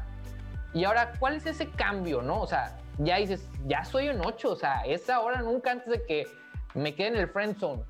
y 0.73 0.83
ahora, 0.83 1.13
¿cuál 1.17 1.35
es 1.35 1.45
ese 1.45 1.69
cambio, 1.71 2.21
no? 2.21 2.41
O 2.41 2.47
sea, 2.47 2.77
ya 2.99 3.17
dices, 3.17 3.47
ya 3.67 3.83
soy 3.85 4.09
un 4.09 4.21
8, 4.25 4.51
o 4.51 4.55
sea, 4.55 4.81
es 4.81 5.09
ahora 5.09 5.41
nunca 5.41 5.71
antes 5.71 5.89
de 5.89 6.05
que 6.05 6.27
me 6.73 6.95
quede 6.95 7.07
en 7.07 7.15
el 7.17 7.29
friend 7.29 7.59
zone. 7.59 7.83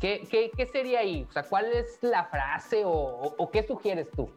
¿Qué, 0.00 0.26
qué, 0.30 0.66
sería 0.66 1.00
ahí? 1.00 1.26
O 1.28 1.32
sea, 1.32 1.42
¿cuál 1.42 1.66
es 1.72 1.98
la 2.02 2.24
frase 2.26 2.82
o, 2.84 3.50
qué 3.50 3.66
sugieres 3.66 4.08
tú? 4.14 4.30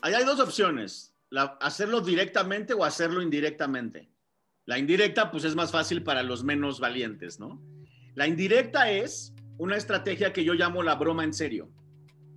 Ahí 0.00 0.14
hay 0.14 0.24
dos 0.24 0.38
opciones, 0.38 1.12
hacerlo 1.60 2.00
directamente 2.00 2.72
o 2.72 2.84
hacerlo 2.84 3.20
indirectamente. 3.20 4.08
La 4.64 4.78
indirecta, 4.78 5.30
pues 5.30 5.44
es 5.44 5.56
más 5.56 5.72
fácil 5.72 6.02
para 6.02 6.22
los 6.22 6.44
menos 6.44 6.78
valientes, 6.78 7.40
¿no? 7.40 7.60
La 8.14 8.26
indirecta 8.26 8.90
es 8.90 9.34
una 9.58 9.76
estrategia 9.76 10.32
que 10.32 10.44
yo 10.44 10.54
llamo 10.54 10.82
la 10.82 10.94
broma 10.94 11.24
en 11.24 11.32
serio. 11.32 11.68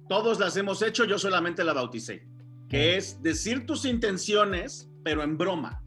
Todos 0.07 0.39
las 0.39 0.57
hemos 0.57 0.81
hecho, 0.81 1.05
yo 1.05 1.19
solamente 1.19 1.63
la 1.63 1.73
bauticé, 1.73 2.27
que 2.67 2.97
es 2.97 3.21
decir 3.21 3.65
tus 3.65 3.85
intenciones, 3.85 4.89
pero 5.03 5.21
en 5.23 5.37
broma. 5.37 5.83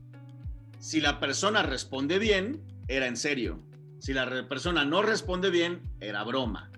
Si 0.83 1.01
la 1.01 1.21
persona 1.21 1.62
responde 1.62 2.18
bien, 2.18 2.61
era 2.88 3.07
en 3.07 3.16
serio. 3.16 3.62
Si 4.01 4.12
la 4.12 4.49
persona 4.49 4.85
no 4.85 5.01
responde 5.01 5.49
bien, 5.49 5.81
era 6.01 6.25
broma. 6.25 6.73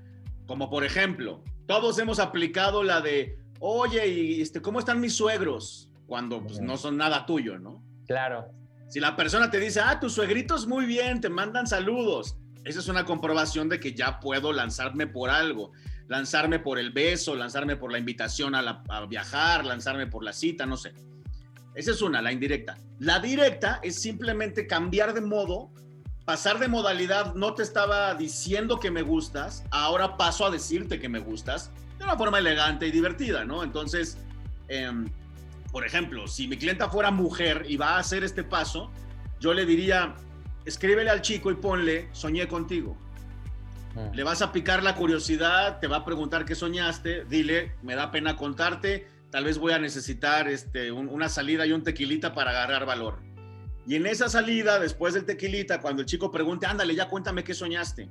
Como 0.46 0.68
por 0.68 0.84
ejemplo, 0.84 1.42
todos 1.66 1.98
hemos 1.98 2.18
aplicado 2.18 2.82
la 2.82 3.00
de, 3.00 3.38
oye, 3.60 4.06
¿y 4.08 4.42
este, 4.42 4.60
cómo 4.60 4.78
están 4.78 5.00
mis 5.00 5.16
suegros? 5.16 5.88
Cuando 6.06 6.42
pues, 6.42 6.60
no 6.60 6.76
son 6.76 6.98
nada 6.98 7.24
tuyo, 7.24 7.58
¿no? 7.58 7.82
Claro. 8.06 8.50
Si 8.88 9.00
la 9.00 9.16
persona 9.16 9.50
te 9.50 9.58
dice, 9.58 9.80
ah, 9.80 9.98
tus 9.98 10.12
suegritos 10.12 10.66
muy 10.66 10.84
bien, 10.84 11.22
te 11.22 11.30
mandan 11.30 11.66
saludos, 11.66 12.36
esa 12.64 12.80
es 12.80 12.88
una 12.88 13.06
comprobación 13.06 13.70
de 13.70 13.80
que 13.80 13.94
ya 13.94 14.20
puedo 14.20 14.52
lanzarme 14.52 15.06
por 15.06 15.30
algo, 15.30 15.72
lanzarme 16.08 16.58
por 16.58 16.78
el 16.78 16.90
beso, 16.90 17.34
lanzarme 17.34 17.76
por 17.76 17.90
la 17.90 17.98
invitación 17.98 18.54
a, 18.54 18.82
a 18.86 19.06
viajar, 19.06 19.64
lanzarme 19.64 20.06
por 20.06 20.22
la 20.22 20.34
cita, 20.34 20.66
no 20.66 20.76
sé. 20.76 20.92
Esa 21.74 21.90
es 21.90 22.02
una, 22.02 22.22
la 22.22 22.32
indirecta. 22.32 22.78
La 22.98 23.18
directa 23.18 23.80
es 23.82 24.00
simplemente 24.00 24.66
cambiar 24.66 25.14
de 25.14 25.20
modo 25.20 25.70
pasar 26.24 26.58
de 26.58 26.68
modalidad, 26.68 27.34
no 27.34 27.54
te 27.54 27.62
estaba 27.62 28.14
diciendo 28.14 28.80
que 28.80 28.90
me 28.90 29.02
gustas, 29.02 29.64
ahora 29.70 30.16
paso 30.16 30.46
a 30.46 30.50
decirte 30.50 30.98
que 30.98 31.08
me 31.08 31.18
gustas 31.18 31.70
de 31.98 32.04
una 32.04 32.16
forma 32.16 32.38
elegante 32.38 32.86
y 32.86 32.90
divertida, 32.90 33.44
¿no? 33.44 33.62
Entonces, 33.62 34.16
em, 34.68 35.06
por 35.70 35.86
ejemplo, 35.86 36.26
si 36.26 36.48
mi 36.48 36.56
clienta 36.56 36.88
fuera 36.88 37.10
mujer 37.10 37.66
y 37.68 37.76
va 37.76 37.96
a 37.96 37.98
hacer 37.98 38.24
este 38.24 38.42
paso, 38.42 38.90
yo 39.38 39.52
le 39.52 39.66
diría, 39.66 40.14
escríbele 40.64 41.10
al 41.10 41.20
chico 41.20 41.50
y 41.50 41.56
ponle, 41.56 42.08
soñé 42.12 42.48
contigo. 42.48 42.96
Mm. 43.94 44.14
Le 44.14 44.24
vas 44.24 44.40
a 44.40 44.50
picar 44.50 44.82
la 44.82 44.94
curiosidad, 44.94 45.78
te 45.78 45.88
va 45.88 45.98
a 45.98 46.04
preguntar 46.04 46.46
qué 46.46 46.54
soñaste, 46.54 47.24
dile, 47.26 47.74
me 47.82 47.94
da 47.94 48.10
pena 48.10 48.36
contarte, 48.36 49.08
tal 49.34 49.42
vez 49.42 49.58
voy 49.58 49.72
a 49.72 49.80
necesitar 49.80 50.46
este, 50.46 50.92
una 50.92 51.28
salida 51.28 51.66
y 51.66 51.72
un 51.72 51.82
tequilita 51.82 52.32
para 52.34 52.52
agarrar 52.52 52.86
valor 52.86 53.18
y 53.84 53.96
en 53.96 54.06
esa 54.06 54.28
salida, 54.28 54.78
después 54.78 55.14
del 55.14 55.24
tequilita, 55.24 55.80
cuando 55.80 56.02
el 56.02 56.06
chico 56.06 56.30
pregunte, 56.30 56.66
ándale, 56.66 56.94
ya 56.94 57.08
cuéntame 57.08 57.42
qué 57.42 57.52
soñaste, 57.52 58.08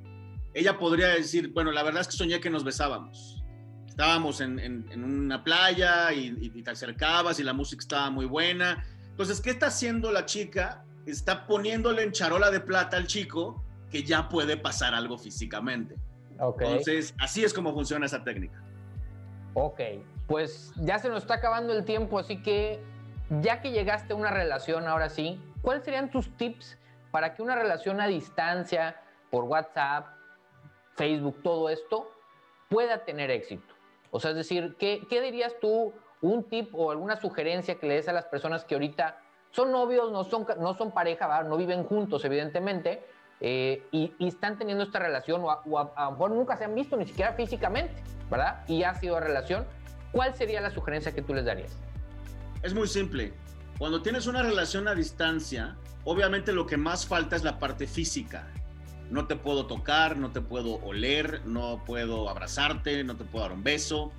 ella 0.52 0.76
podría 0.78 1.08
decir, 1.08 1.50
bueno, 1.50 1.72
la 1.72 1.82
verdad 1.82 2.02
es 2.02 2.08
que 2.08 2.12
soñé 2.12 2.40
que 2.40 2.50
nos 2.50 2.62
besábamos. 2.62 3.42
Estábamos 3.88 4.42
en, 4.42 4.84
una 5.02 5.42
playa 5.42 6.12
y, 6.12 6.50
te 6.62 6.70
acercabas 6.70 7.40
y 7.40 7.42
la 7.42 7.54
música 7.54 7.80
estaba 7.80 8.10
muy 8.10 8.26
buena. 8.26 8.84
Entonces, 9.08 9.40
¿qué 9.40 9.48
está 9.48 9.68
haciendo 9.68 10.12
la 10.12 10.26
chica? 10.26 10.84
Está 11.06 11.46
poniéndole 11.46 12.02
en 12.02 12.12
charola 12.12 12.50
de 12.50 12.60
plata 12.60 12.98
al 12.98 13.06
chico 13.06 13.64
que 13.90 14.02
ya 14.02 14.28
puede 14.28 14.58
pasar 14.58 14.92
algo 14.92 15.16
físicamente. 15.16 15.96
Entonces, 16.38 17.14
así 17.18 17.44
es 17.44 17.54
como 17.54 17.72
funciona 17.72 18.04
esa 18.04 18.22
técnica. 18.22 18.62
Ok, 19.54 19.80
pues 20.26 20.72
ya 20.76 20.98
se 20.98 21.08
nos 21.08 21.22
está 21.22 21.34
acabando 21.34 21.72
el 21.72 21.84
tiempo, 21.84 22.18
así 22.18 22.42
que 22.42 22.82
ya 23.40 23.60
que 23.60 23.70
llegaste 23.70 24.12
a 24.12 24.16
una 24.16 24.30
relación, 24.30 24.86
ahora 24.86 25.08
sí, 25.08 25.40
¿cuáles 25.62 25.84
serían 25.84 26.10
tus 26.10 26.36
tips 26.36 26.78
para 27.10 27.34
que 27.34 27.42
una 27.42 27.54
relación 27.54 28.00
a 28.00 28.06
distancia, 28.06 29.00
por 29.30 29.44
WhatsApp, 29.44 30.06
Facebook, 30.94 31.42
todo 31.42 31.68
esto, 31.68 32.10
pueda 32.68 33.04
tener 33.04 33.30
éxito? 33.30 33.74
O 34.10 34.20
sea, 34.20 34.30
es 34.30 34.36
decir, 34.36 34.76
¿qué, 34.78 35.06
dirías 35.10 35.54
tú, 35.60 35.92
un 36.20 36.44
tip 36.44 36.74
o 36.74 36.90
alguna 36.90 37.16
sugerencia 37.16 37.76
que 37.76 37.86
le 37.86 37.94
des 37.94 38.08
a 38.08 38.12
las 38.12 38.26
personas 38.26 38.64
que 38.64 38.74
ahorita 38.74 39.18
son 39.50 39.72
novios, 39.72 40.10
no 40.10 40.24
son, 40.24 40.46
no 40.58 40.74
son 40.74 40.92
pareja, 40.92 41.42
no 41.42 41.56
viven 41.56 41.84
juntos, 41.84 42.24
evidentemente, 42.24 43.04
eh, 43.40 43.82
y, 43.90 44.12
están 44.26 44.56
teniendo 44.56 44.84
esta 44.84 44.98
relación, 44.98 45.42
o, 45.44 45.50
a, 45.50 46.04
lo 46.04 46.10
mejor 46.12 46.30
nunca 46.30 46.56
se 46.56 46.64
han 46.64 46.74
visto 46.74 46.96
ni 46.96 47.06
siquiera 47.06 47.32
físicamente, 47.32 48.02
¿verdad? 48.30 48.64
Y 48.68 48.84
ha 48.84 48.94
sido 48.94 49.20
relación. 49.20 49.66
¿Cuál 50.14 50.32
sería 50.36 50.60
la 50.60 50.70
sugerencia 50.70 51.12
que 51.12 51.22
tú 51.22 51.34
les 51.34 51.44
darías? 51.44 51.72
Es 52.62 52.72
muy 52.72 52.86
simple. 52.86 53.34
Cuando 53.78 54.00
tienes 54.00 54.28
una 54.28 54.44
relación 54.44 54.86
a 54.86 54.94
distancia, 54.94 55.74
obviamente 56.04 56.52
lo 56.52 56.66
que 56.66 56.76
más 56.76 57.04
falta 57.04 57.34
es 57.34 57.42
la 57.42 57.58
parte 57.58 57.88
física. 57.88 58.46
No 59.10 59.26
te 59.26 59.34
puedo 59.34 59.66
tocar, 59.66 60.16
no 60.16 60.30
te 60.30 60.40
puedo 60.40 60.76
oler, 60.84 61.44
no 61.44 61.82
puedo 61.84 62.30
abrazarte, 62.30 63.02
no 63.02 63.16
te 63.16 63.24
puedo 63.24 63.44
dar 63.44 63.54
un 63.54 63.64
beso. 63.64 64.12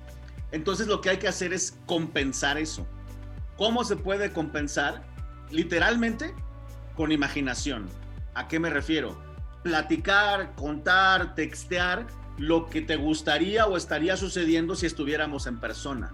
Entonces 0.52 0.86
lo 0.86 1.00
que 1.00 1.08
hay 1.08 1.16
que 1.16 1.28
hacer 1.28 1.54
es 1.54 1.78
compensar 1.86 2.58
eso. 2.58 2.86
¿Cómo 3.56 3.82
se 3.82 3.96
puede 3.96 4.34
compensar? 4.34 5.02
Literalmente 5.50 6.34
con 6.94 7.10
imaginación. 7.10 7.88
¿A 8.34 8.48
qué 8.48 8.60
me 8.60 8.68
refiero? 8.68 9.18
Platicar, 9.62 10.54
contar, 10.56 11.34
textear 11.34 12.06
lo 12.38 12.68
que 12.68 12.82
te 12.82 12.96
gustaría 12.96 13.66
o 13.66 13.76
estaría 13.76 14.16
sucediendo 14.16 14.74
si 14.74 14.86
estuviéramos 14.86 15.46
en 15.46 15.58
persona. 15.58 16.12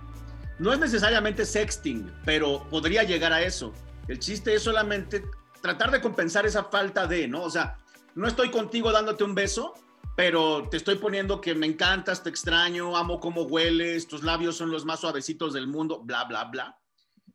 No 0.58 0.72
es 0.72 0.78
necesariamente 0.78 1.44
sexting, 1.44 2.10
pero 2.24 2.66
podría 2.70 3.02
llegar 3.02 3.32
a 3.32 3.42
eso. 3.42 3.72
El 4.08 4.18
chiste 4.18 4.54
es 4.54 4.62
solamente 4.62 5.24
tratar 5.60 5.90
de 5.90 6.00
compensar 6.00 6.46
esa 6.46 6.64
falta 6.64 7.06
de, 7.06 7.26
¿no? 7.28 7.42
O 7.42 7.50
sea, 7.50 7.78
no 8.14 8.28
estoy 8.28 8.50
contigo 8.50 8.92
dándote 8.92 9.24
un 9.24 9.34
beso, 9.34 9.74
pero 10.16 10.68
te 10.68 10.76
estoy 10.76 10.96
poniendo 10.96 11.40
que 11.40 11.54
me 11.54 11.66
encantas, 11.66 12.22
te 12.22 12.28
extraño, 12.28 12.96
amo 12.96 13.20
cómo 13.20 13.42
hueles, 13.42 14.06
tus 14.06 14.22
labios 14.22 14.56
son 14.56 14.70
los 14.70 14.84
más 14.84 15.00
suavecitos 15.00 15.52
del 15.54 15.66
mundo, 15.66 16.00
bla, 16.04 16.24
bla, 16.24 16.44
bla. 16.44 16.78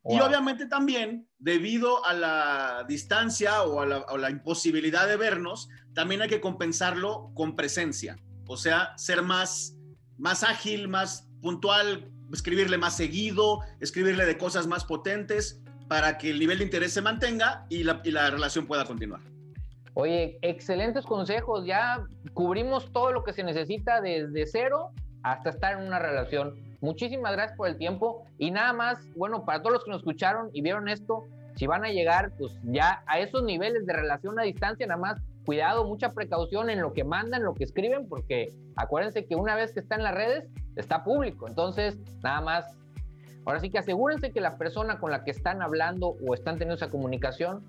Y 0.10 0.21
obviamente 0.21 0.67
también, 0.67 1.28
debido 1.38 2.06
a 2.06 2.13
la 2.13 2.86
distancia 2.88 3.63
o 3.63 3.82
a 3.82 3.86
la, 3.86 3.97
a 4.08 4.17
la, 4.17 4.30
imposibilidad 4.30 5.06
de 5.06 5.17
vernos, 5.17 5.67
también 5.93 6.21
hay 6.21 6.30
que 6.30 6.39
compensarlo 6.39 7.32
con 7.34 7.58
presencia. 7.58 8.17
O 8.47 8.57
sea, 8.57 8.97
ser 8.97 9.21
más, 9.21 9.75
más 10.17 10.43
ágil, 10.43 10.88
más 10.88 11.27
puntual, 11.41 12.12
escribirle 12.33 12.77
más 12.77 12.95
seguido, 12.95 13.62
escribirle 13.79 14.25
de 14.25 14.38
cosas 14.38 14.67
más 14.67 14.86
potentes 14.86 15.62
para 15.88 16.17
que 16.17 16.31
el 16.31 16.39
nivel 16.39 16.60
de 16.60 16.65
interés 16.65 16.93
se 16.93 17.01
mantenga 17.01 17.65
y 17.69 17.83
la, 17.83 18.29
relación 18.29 18.65
pueda 18.65 18.86
continuar. 18.86 19.21
Oye, 19.93 20.38
excelentes 20.41 21.05
consejos. 21.05 21.65
Ya 21.65 22.03
cubrimos 22.33 22.91
todo 22.91 23.12
lo 23.12 23.23
que 23.23 23.33
se 23.33 23.43
necesita 23.43 24.01
desde 24.01 24.45
cero 24.45 24.91
hasta 25.23 25.49
estar 25.49 25.79
en 25.79 25.88
una 25.88 25.99
relación. 25.99 26.55
Muchísimas 26.81 27.31
gracias 27.31 27.57
por 27.57 27.67
el 27.67 27.77
tiempo 27.77 28.25
y 28.38 28.51
nada 28.51 28.73
más, 28.73 28.99
bueno, 29.15 29.43
para 29.45 29.62
todos 29.62 29.73
los 29.73 29.83
que 29.83 29.91
nos 29.91 30.01
escucharon 30.01 30.49
y 30.53 30.62
vieron 30.62 30.88
esto, 30.88 31.23
si 31.55 31.65
van 31.65 31.83
a 31.83 31.89
llegar 31.89 32.31
pues 32.38 32.53
ya 32.63 33.03
a 33.07 33.19
esos 33.19 33.43
niveles 33.43 33.88
de 33.88 33.93
relación 33.93 34.39
a 34.39 34.43
distancia, 34.43 34.86
nada 34.86 35.01
más 35.01 35.21
cuidado, 35.47 35.86
mucha 35.86 36.12
precaución 36.12 36.69
en 36.69 36.81
lo 36.81 36.91
que 36.91 37.05
mandan, 37.05 37.41
lo 37.41 37.53
que 37.53 37.63
escriben, 37.63 38.10
porque 38.10 38.53
acuérdense 38.75 39.25
que 39.25 39.38
una 39.38 39.55
vez 39.55 39.71
que 39.71 39.79
está 39.79 39.95
en 39.95 40.03
las 40.03 40.13
redes, 40.13 40.43
está 40.75 41.05
público. 41.05 41.47
Entonces, 41.47 41.97
nada 42.21 42.41
más, 42.41 42.75
ahora 43.45 43.62
sí 43.62 43.69
que 43.69 43.77
asegúrense 43.77 44.33
que 44.33 44.41
la 44.41 44.57
persona 44.57 44.99
con 44.99 45.10
la 45.10 45.23
que 45.23 45.31
están 45.31 45.62
hablando 45.62 46.17
o 46.27 46.33
están 46.33 46.55
teniendo 46.55 46.75
esa 46.75 46.91
comunicación 46.91 47.63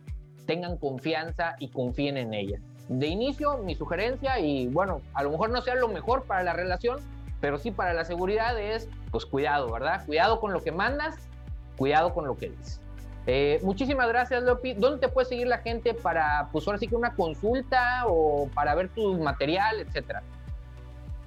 tengan 0.45 0.77
confianza 0.77 1.55
y 1.61 1.69
confíen 1.69 2.17
en 2.17 2.35
ella. 2.35 2.59
De 2.89 3.07
inicio, 3.07 3.59
mi 3.59 3.77
sugerencia, 3.77 4.41
y 4.41 4.67
bueno, 4.67 5.01
a 5.15 5.23
lo 5.23 5.31
mejor 5.31 5.51
no 5.51 5.63
sea 5.63 5.77
lo 5.77 5.87
mejor 5.87 6.25
para 6.25 6.43
la 6.43 6.55
relación, 6.55 6.99
pero 7.41 7.59
sí 7.59 7.71
para 7.71 7.95
la 7.95 8.05
seguridad 8.05 8.59
es, 8.59 8.89
pues 9.13 9.25
cuidado, 9.25 9.71
¿verdad? 9.71 10.05
Cuidado 10.05 10.41
con 10.41 10.53
lo 10.53 10.65
que 10.65 10.73
mandas, 10.73 11.15
cuidado 11.77 12.13
con 12.13 12.27
lo 12.27 12.37
que 12.37 12.51
dices. 12.51 12.81
Eh, 13.31 13.61
muchísimas 13.63 14.09
gracias, 14.09 14.43
Lopi. 14.43 14.73
¿Dónde 14.73 15.07
te 15.07 15.13
puede 15.13 15.29
seguir 15.29 15.49
la 15.49 15.59
gente 15.59 15.93
para, 15.93 16.49
pues 16.51 16.67
ahora 16.67 16.79
sí 16.79 16.89
que 16.89 16.97
una 16.97 17.15
consulta 17.15 18.05
o 18.07 18.49
para 18.55 18.75
ver 18.75 18.89
tu 18.89 19.19
material, 19.19 19.81
etcétera? 19.81 20.23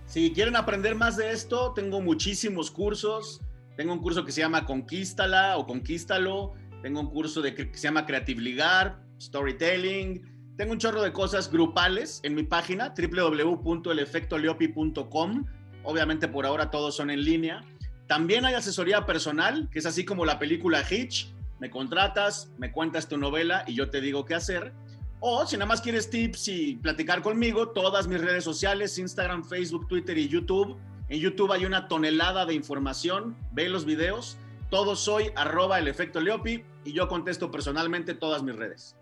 Si 0.07 0.33
quieren 0.33 0.55
aprender 0.55 0.95
más 0.95 1.15
de 1.15 1.29
esto, 1.29 1.73
tengo 1.73 2.01
muchísimos 2.01 2.71
cursos. 2.71 3.39
Tengo 3.77 3.93
un 3.93 3.99
curso 3.99 4.25
que 4.25 4.31
se 4.31 4.41
llama 4.41 4.65
Conquístala 4.65 5.59
o 5.59 5.67
Conquístalo. 5.67 6.53
Tengo 6.81 7.01
un 7.01 7.11
curso 7.11 7.39
de, 7.39 7.53
que 7.53 7.71
se 7.71 7.83
llama 7.83 8.07
Creative 8.07 8.41
Ligar, 8.41 8.99
Storytelling. 9.21 10.55
Tengo 10.57 10.71
un 10.71 10.79
chorro 10.79 11.03
de 11.03 11.13
cosas 11.13 11.51
grupales 11.51 12.19
en 12.23 12.33
mi 12.33 12.41
página 12.41 12.95
www.elefectoleopi.com. 12.97 15.45
Obviamente 15.83 16.27
por 16.27 16.47
ahora 16.47 16.71
todos 16.71 16.95
son 16.95 17.11
en 17.11 17.23
línea. 17.23 17.61
También 18.07 18.43
hay 18.43 18.55
asesoría 18.55 19.05
personal, 19.05 19.69
que 19.71 19.77
es 19.77 19.85
así 19.85 20.03
como 20.03 20.25
la 20.25 20.39
película 20.39 20.81
Hitch. 20.89 21.31
Me 21.62 21.69
contratas, 21.69 22.52
me 22.58 22.71
cuentas 22.71 23.08
tu 23.08 23.19
novela 23.19 23.63
y 23.67 23.76
yo 23.76 23.91
te 23.91 24.02
digo 24.02 24.26
qué 24.26 24.34
hacer. 24.34 24.74
O 25.19 25.45
si 25.45 25.58
nada 25.58 25.67
más 25.67 25.80
quieres 25.80 26.10
tips 26.10 26.47
y 26.47 26.76
platicar 26.78 27.21
conmigo, 27.21 27.69
todas 27.69 28.08
mis 28.08 28.19
redes 28.19 28.43
sociales, 28.43 28.97
Instagram, 28.97 29.45
Facebook, 29.45 29.88
Twitter 29.88 30.17
y 30.17 30.28
YouTube. 30.28 30.76
En 31.10 31.19
YouTube 31.19 31.52
hay 31.52 31.65
una 31.65 31.88
tonelada 31.88 32.47
de 32.47 32.56
información, 32.56 33.38
ve 33.52 33.69
los 33.69 33.86
videos. 33.86 34.39
Todo 34.71 34.95
soy 34.95 35.32
arroba 35.36 35.78
el 35.78 35.88
efecto 35.88 36.19
Leopi 36.19 36.65
y 36.84 36.93
yo 36.93 37.08
contesto 37.08 37.52
personalmente 37.52 38.15
todas 38.15 38.41
mis 38.41 38.56
redes. 38.56 38.95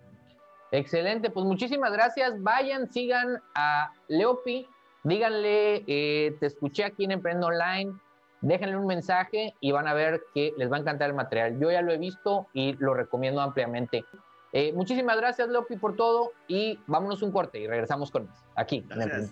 Excelente, 0.73 1.29
pues 1.29 1.45
muchísimas 1.45 1.93
gracias. 1.93 2.43
Vayan, 2.43 2.91
sigan 2.91 3.41
a 3.55 3.93
Leopi, 4.09 4.67
díganle, 5.05 5.85
eh, 5.87 6.35
te 6.41 6.47
escuché 6.47 6.83
aquí 6.83 7.05
en 7.05 7.11
Emprendo 7.11 7.47
Online, 7.47 7.93
déjenle 8.41 8.77
un 8.77 8.87
mensaje 8.87 9.55
y 9.59 9.71
van 9.71 9.87
a 9.87 9.93
ver 9.93 10.23
que 10.33 10.53
les 10.57 10.71
va 10.71 10.77
a 10.77 10.79
encantar 10.79 11.09
el 11.09 11.15
material. 11.15 11.59
Yo 11.59 11.71
ya 11.71 11.81
lo 11.81 11.91
he 11.91 11.97
visto 11.97 12.47
y 12.53 12.73
lo 12.73 12.93
recomiendo 12.93 13.41
ampliamente. 13.41 14.05
Eh, 14.51 14.73
muchísimas 14.73 15.17
gracias, 15.17 15.49
Lopi, 15.49 15.77
por 15.77 15.95
todo 15.95 16.31
y 16.47 16.79
vámonos 16.87 17.21
un 17.21 17.31
corte 17.31 17.59
y 17.59 17.67
regresamos 17.67 18.09
con 18.09 18.27
más 18.27 18.43
aquí. 18.55 18.85
En 18.89 19.01
el 19.01 19.29